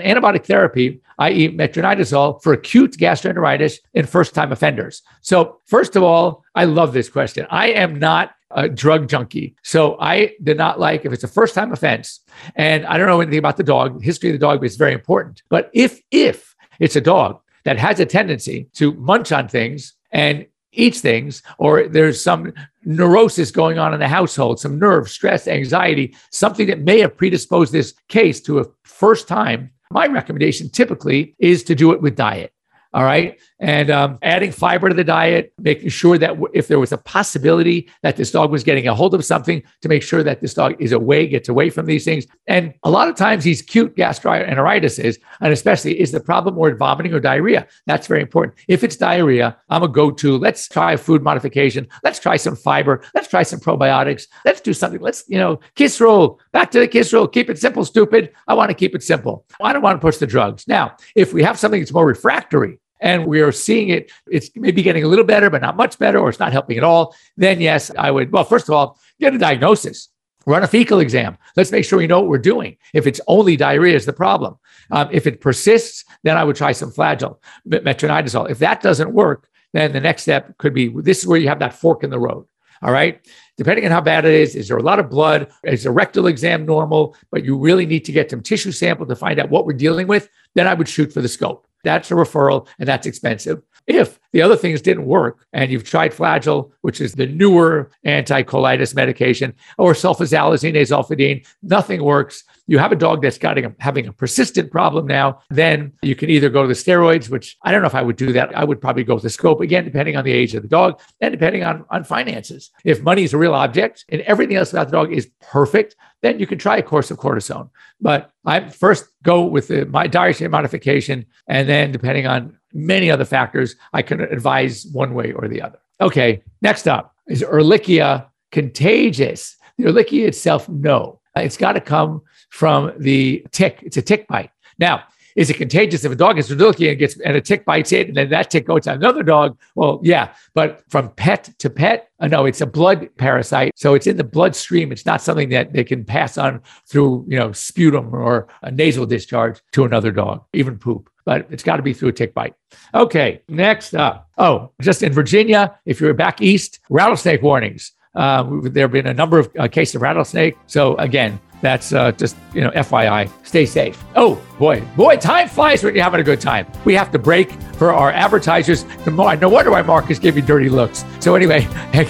antibiotic 0.00 0.44
therapy, 0.44 1.00
i.e., 1.20 1.48
metronidazole, 1.48 2.42
for 2.42 2.52
acute 2.52 2.92
gastroenteritis 2.98 3.78
in 3.94 4.04
first-time 4.04 4.52
offenders? 4.52 5.02
So, 5.22 5.60
first 5.64 5.96
of 5.96 6.02
all, 6.02 6.44
I 6.54 6.66
love 6.66 6.92
this 6.92 7.08
question. 7.08 7.46
I 7.48 7.68
am 7.68 7.98
not 7.98 8.32
a 8.50 8.68
drug 8.68 9.08
junkie. 9.08 9.54
So 9.62 9.98
I 10.00 10.32
did 10.42 10.56
not 10.56 10.80
like 10.80 11.04
if 11.04 11.12
it's 11.12 11.24
a 11.24 11.28
first 11.28 11.54
time 11.54 11.70
offense 11.70 12.20
and 12.56 12.86
I 12.86 12.96
don't 12.96 13.06
know 13.06 13.20
anything 13.20 13.38
about 13.38 13.58
the 13.58 13.62
dog, 13.62 14.02
history 14.02 14.30
of 14.30 14.34
the 14.34 14.38
dog 14.38 14.64
is 14.64 14.76
very 14.76 14.94
important. 14.94 15.42
But 15.50 15.70
if 15.74 16.00
if 16.10 16.54
it's 16.78 16.96
a 16.96 17.00
dog 17.00 17.40
that 17.64 17.78
has 17.78 18.00
a 18.00 18.06
tendency 18.06 18.68
to 18.74 18.92
munch 18.94 19.32
on 19.32 19.48
things 19.48 19.94
and 20.12 20.46
eats 20.72 21.00
things, 21.00 21.42
or 21.58 21.88
there's 21.88 22.22
some 22.22 22.52
neurosis 22.84 23.50
going 23.50 23.78
on 23.78 23.92
in 23.92 24.00
the 24.00 24.08
household, 24.08 24.60
some 24.60 24.78
nerve, 24.78 25.08
stress, 25.08 25.48
anxiety, 25.48 26.14
something 26.30 26.66
that 26.66 26.80
may 26.80 27.00
have 27.00 27.16
predisposed 27.16 27.72
this 27.72 27.94
case 28.08 28.40
to 28.40 28.60
a 28.60 28.64
first 28.84 29.28
time. 29.28 29.70
My 29.90 30.06
recommendation 30.06 30.68
typically 30.70 31.34
is 31.38 31.64
to 31.64 31.74
do 31.74 31.92
it 31.92 32.00
with 32.00 32.16
diet. 32.16 32.52
All 32.94 33.04
right. 33.04 33.38
And 33.60 33.90
um, 33.90 34.18
adding 34.22 34.52
fiber 34.52 34.88
to 34.88 34.94
the 34.94 35.04
diet, 35.04 35.52
making 35.58 35.88
sure 35.88 36.16
that 36.18 36.28
w- 36.28 36.48
if 36.54 36.68
there 36.68 36.78
was 36.78 36.92
a 36.92 36.98
possibility 36.98 37.90
that 38.02 38.16
this 38.16 38.30
dog 38.30 38.52
was 38.52 38.62
getting 38.62 38.86
a 38.86 38.94
hold 38.94 39.14
of 39.14 39.24
something, 39.24 39.62
to 39.82 39.88
make 39.88 40.02
sure 40.02 40.22
that 40.22 40.40
this 40.40 40.54
dog 40.54 40.76
is 40.78 40.92
away, 40.92 41.26
gets 41.26 41.48
away 41.48 41.68
from 41.70 41.86
these 41.86 42.04
things. 42.04 42.26
And 42.46 42.72
a 42.84 42.90
lot 42.90 43.08
of 43.08 43.16
times, 43.16 43.44
these 43.44 43.62
cute 43.62 43.96
gastroenteritis 43.96 45.02
is, 45.02 45.18
and 45.40 45.52
especially 45.52 45.98
is 45.98 46.12
the 46.12 46.20
problem 46.20 46.54
more 46.54 46.74
vomiting 46.74 47.12
or 47.12 47.20
diarrhea. 47.20 47.66
That's 47.86 48.06
very 48.06 48.22
important. 48.22 48.56
If 48.68 48.84
it's 48.84 48.96
diarrhea, 48.96 49.56
I'm 49.68 49.82
a 49.82 49.88
go 49.88 50.10
to. 50.12 50.38
Let's 50.38 50.68
try 50.68 50.96
food 50.96 51.22
modification. 51.22 51.88
Let's 52.04 52.20
try 52.20 52.36
some 52.36 52.54
fiber. 52.54 53.02
Let's 53.14 53.28
try 53.28 53.42
some 53.42 53.60
probiotics. 53.60 54.28
Let's 54.44 54.60
do 54.60 54.72
something. 54.72 55.00
Let's, 55.00 55.24
you 55.28 55.38
know, 55.38 55.58
kiss 55.74 56.00
roll, 56.00 56.40
back 56.52 56.70
to 56.70 56.78
the 56.78 56.88
kiss 56.88 57.12
roll. 57.12 57.26
Keep 57.26 57.50
it 57.50 57.58
simple, 57.58 57.84
stupid. 57.84 58.32
I 58.46 58.54
want 58.54 58.70
to 58.70 58.74
keep 58.74 58.94
it 58.94 59.02
simple. 59.02 59.44
I 59.60 59.72
don't 59.72 59.82
want 59.82 59.96
to 59.96 60.00
push 60.00 60.18
the 60.18 60.26
drugs. 60.26 60.68
Now, 60.68 60.96
if 61.16 61.32
we 61.32 61.42
have 61.42 61.58
something 61.58 61.80
that's 61.80 61.92
more 61.92 62.06
refractory, 62.06 62.78
and 63.00 63.26
we 63.26 63.40
are 63.40 63.52
seeing 63.52 63.88
it, 63.88 64.10
it's 64.30 64.50
maybe 64.56 64.82
getting 64.82 65.04
a 65.04 65.08
little 65.08 65.24
better, 65.24 65.50
but 65.50 65.62
not 65.62 65.76
much 65.76 65.98
better, 65.98 66.18
or 66.18 66.28
it's 66.28 66.38
not 66.38 66.52
helping 66.52 66.78
at 66.78 66.84
all, 66.84 67.14
then 67.36 67.60
yes, 67.60 67.90
I 67.98 68.10
would, 68.10 68.32
well, 68.32 68.44
first 68.44 68.68
of 68.68 68.74
all, 68.74 68.98
get 69.20 69.34
a 69.34 69.38
diagnosis. 69.38 70.08
Run 70.46 70.62
a 70.62 70.66
fecal 70.66 71.00
exam. 71.00 71.36
Let's 71.56 71.70
make 71.70 71.84
sure 71.84 71.98
we 71.98 72.06
know 72.06 72.20
what 72.20 72.30
we're 72.30 72.38
doing. 72.38 72.78
If 72.94 73.06
it's 73.06 73.20
only 73.26 73.56
diarrhea 73.56 73.94
is 73.94 74.06
the 74.06 74.14
problem. 74.14 74.56
Um, 74.90 75.08
if 75.12 75.26
it 75.26 75.42
persists, 75.42 76.04
then 76.22 76.38
I 76.38 76.44
would 76.44 76.56
try 76.56 76.72
some 76.72 76.90
flagyl, 76.90 77.38
metronidazole. 77.68 78.50
If 78.50 78.58
that 78.60 78.80
doesn't 78.80 79.12
work, 79.12 79.48
then 79.74 79.92
the 79.92 80.00
next 80.00 80.22
step 80.22 80.56
could 80.56 80.72
be 80.72 80.88
this 80.88 81.18
is 81.18 81.26
where 81.26 81.38
you 81.38 81.48
have 81.48 81.58
that 81.58 81.74
fork 81.74 82.02
in 82.02 82.08
the 82.08 82.18
road. 82.18 82.46
All 82.80 82.92
right. 82.92 83.20
Depending 83.58 83.84
on 83.84 83.90
how 83.90 84.00
bad 84.00 84.24
it 84.24 84.32
is, 84.32 84.54
is 84.54 84.68
there 84.68 84.78
a 84.78 84.82
lot 84.82 84.98
of 84.98 85.10
blood? 85.10 85.50
Is 85.64 85.84
a 85.84 85.90
rectal 85.90 86.28
exam 86.28 86.64
normal? 86.64 87.14
But 87.30 87.44
you 87.44 87.58
really 87.58 87.84
need 87.84 88.06
to 88.06 88.12
get 88.12 88.30
some 88.30 88.40
tissue 88.40 88.72
sample 88.72 89.04
to 89.06 89.16
find 89.16 89.38
out 89.38 89.50
what 89.50 89.66
we're 89.66 89.74
dealing 89.74 90.06
with. 90.06 90.30
Then 90.54 90.66
I 90.66 90.74
would 90.74 90.88
shoot 90.88 91.12
for 91.12 91.20
the 91.20 91.28
scope. 91.28 91.67
That's 91.84 92.10
a 92.10 92.14
referral 92.14 92.66
and 92.78 92.88
that's 92.88 93.06
expensive. 93.06 93.62
If 93.86 94.18
the 94.32 94.42
other 94.42 94.56
things 94.56 94.82
didn't 94.82 95.06
work 95.06 95.46
and 95.52 95.70
you've 95.70 95.84
tried 95.84 96.12
Flagyl, 96.12 96.70
which 96.82 97.00
is 97.00 97.14
the 97.14 97.26
newer 97.26 97.90
anti-colitis 98.04 98.94
medication, 98.94 99.54
or 99.78 99.92
sulfasalazine, 99.92 100.74
azulfidine, 100.74 101.46
nothing 101.62 102.02
works. 102.02 102.44
You 102.66 102.78
have 102.78 102.92
a 102.92 102.96
dog 102.96 103.22
that's 103.22 103.38
got 103.38 103.56
a, 103.56 103.74
having 103.78 104.06
a 104.06 104.12
persistent 104.12 104.70
problem 104.70 105.06
now, 105.06 105.40
then 105.50 105.92
you 106.02 106.14
can 106.14 106.28
either 106.28 106.50
go 106.50 106.62
to 106.62 106.68
the 106.68 106.74
steroids, 106.74 107.30
which 107.30 107.56
I 107.62 107.72
don't 107.72 107.80
know 107.80 107.86
if 107.86 107.94
I 107.94 108.02
would 108.02 108.16
do 108.16 108.32
that. 108.32 108.56
I 108.56 108.64
would 108.64 108.80
probably 108.80 109.04
go 109.04 109.14
with 109.14 109.22
the 109.22 109.30
scope 109.30 109.60
again, 109.60 109.84
depending 109.84 110.16
on 110.16 110.24
the 110.24 110.32
age 110.32 110.54
of 110.54 110.62
the 110.62 110.68
dog 110.68 111.00
and 111.20 111.32
depending 111.32 111.64
on, 111.64 111.84
on 111.90 112.04
finances. 112.04 112.70
If 112.84 113.02
money 113.02 113.22
is 113.22 113.32
a 113.32 113.38
real 113.38 113.54
object 113.54 114.04
and 114.10 114.20
everything 114.22 114.56
else 114.56 114.72
about 114.72 114.88
the 114.88 114.92
dog 114.92 115.12
is 115.12 115.30
perfect, 115.40 115.96
then 116.20 116.38
you 116.38 116.46
can 116.46 116.58
try 116.58 116.76
a 116.76 116.82
course 116.82 117.10
of 117.10 117.18
cortisone. 117.18 117.70
But 118.00 118.30
I 118.44 118.68
first 118.68 119.06
go 119.22 119.44
with 119.44 119.68
the, 119.68 119.86
my 119.86 120.06
dietary 120.06 120.48
modification, 120.48 121.26
and 121.46 121.68
then 121.68 121.92
depending 121.92 122.26
on 122.26 122.57
many 122.72 123.10
other 123.10 123.24
factors, 123.24 123.76
I 123.92 124.02
can 124.02 124.20
advise 124.20 124.86
one 124.92 125.14
way 125.14 125.32
or 125.32 125.48
the 125.48 125.62
other. 125.62 125.78
Okay, 126.00 126.42
next 126.62 126.86
up 126.86 127.14
is 127.28 127.42
Ehrlichia 127.42 128.26
contagious? 128.52 129.56
The 129.76 129.84
Ehrlichia 129.84 130.26
itself, 130.26 130.68
no. 130.68 131.20
Uh, 131.36 131.40
it's 131.40 131.56
got 131.56 131.72
to 131.72 131.80
come 131.80 132.22
from 132.50 132.92
the 132.98 133.44
tick. 133.52 133.80
It's 133.82 133.96
a 133.96 134.02
tick 134.02 134.26
bite. 134.28 134.50
Now, 134.78 135.04
is 135.36 135.50
it 135.50 135.54
contagious 135.54 136.04
if 136.04 136.12
a 136.12 136.16
dog 136.16 136.36
gets 136.36 136.48
Ehrlichia 136.50 136.90
and 136.90 136.98
gets 136.98 137.18
and 137.20 137.36
a 137.36 137.40
tick 137.40 137.64
bites 137.64 137.92
it 137.92 138.08
and 138.08 138.16
then 138.16 138.30
that 138.30 138.50
tick 138.50 138.66
goes 138.66 138.84
to 138.84 138.92
another 138.92 139.22
dog? 139.22 139.58
Well, 139.74 140.00
yeah, 140.02 140.34
but 140.54 140.82
from 140.88 141.10
pet 141.10 141.50
to 141.58 141.70
pet, 141.70 142.10
uh, 142.20 142.28
no, 142.28 142.46
it's 142.46 142.60
a 142.60 142.66
blood 142.66 143.08
parasite, 143.16 143.72
so 143.76 143.94
it's 143.94 144.06
in 144.06 144.16
the 144.16 144.24
bloodstream. 144.24 144.92
It's 144.92 145.06
not 145.06 145.22
something 145.22 145.48
that 145.50 145.72
they 145.72 145.84
can 145.84 146.04
pass 146.04 146.38
on 146.38 146.62
through 146.86 147.24
you 147.28 147.38
know 147.38 147.52
sputum 147.52 148.14
or 148.14 148.48
a 148.62 148.70
nasal 148.70 149.06
discharge 149.06 149.60
to 149.72 149.84
another 149.84 150.10
dog, 150.10 150.44
even 150.52 150.78
poop. 150.78 151.10
But 151.24 151.46
it's 151.50 151.62
got 151.62 151.76
to 151.76 151.82
be 151.82 151.92
through 151.92 152.08
a 152.08 152.12
tick 152.12 152.34
bite. 152.34 152.54
Okay, 152.94 153.42
next 153.48 153.94
up. 153.94 154.30
Oh, 154.38 154.72
just 154.80 155.02
in 155.02 155.12
Virginia, 155.12 155.78
if 155.84 156.00
you're 156.00 156.14
back 156.14 156.40
east, 156.40 156.80
rattlesnake 156.88 157.42
warnings. 157.42 157.92
Uh, 158.14 158.44
there 158.62 158.84
have 158.84 158.92
been 158.92 159.06
a 159.06 159.14
number 159.14 159.38
of 159.38 159.50
uh, 159.58 159.68
cases 159.68 159.94
of 159.94 160.02
rattlesnake. 160.02 160.56
So 160.66 160.96
again, 160.96 161.38
that's 161.60 161.92
uh, 161.92 162.12
just, 162.12 162.36
you 162.54 162.60
know, 162.60 162.70
FYI, 162.70 163.30
stay 163.44 163.66
safe. 163.66 164.02
Oh, 164.14 164.40
boy, 164.58 164.80
boy, 164.96 165.16
time 165.16 165.48
flies 165.48 165.82
when 165.82 165.94
you're 165.94 166.04
having 166.04 166.20
a 166.20 166.24
good 166.24 166.40
time. 166.40 166.66
We 166.84 166.94
have 166.94 167.10
to 167.12 167.18
break 167.18 167.52
for 167.74 167.92
our 167.92 168.12
advertisers. 168.12 168.84
No 169.06 169.48
wonder 169.48 169.70
why 169.70 169.82
Marcus 169.82 170.18
gave 170.18 170.36
you 170.36 170.42
dirty 170.42 170.68
looks. 170.68 171.04
So, 171.20 171.34
anyway, 171.34 171.66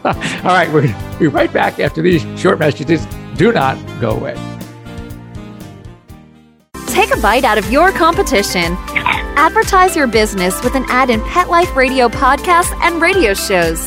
all 0.04 0.14
right, 0.44 0.70
we're 0.72 0.94
be 1.18 1.26
right 1.26 1.52
back 1.52 1.78
after 1.78 2.00
these 2.00 2.22
short 2.40 2.58
messages. 2.58 3.04
Do 3.34 3.52
not 3.52 3.76
go 4.00 4.12
away. 4.12 4.34
Take 6.86 7.14
a 7.14 7.20
bite 7.20 7.44
out 7.44 7.58
of 7.58 7.70
your 7.70 7.92
competition. 7.92 8.76
Advertise 9.36 9.94
your 9.94 10.06
business 10.06 10.62
with 10.64 10.74
an 10.74 10.84
ad 10.88 11.10
in 11.10 11.20
Pet 11.24 11.50
Life 11.50 11.76
Radio 11.76 12.08
podcasts 12.08 12.72
and 12.80 13.00
radio 13.02 13.34
shows. 13.34 13.86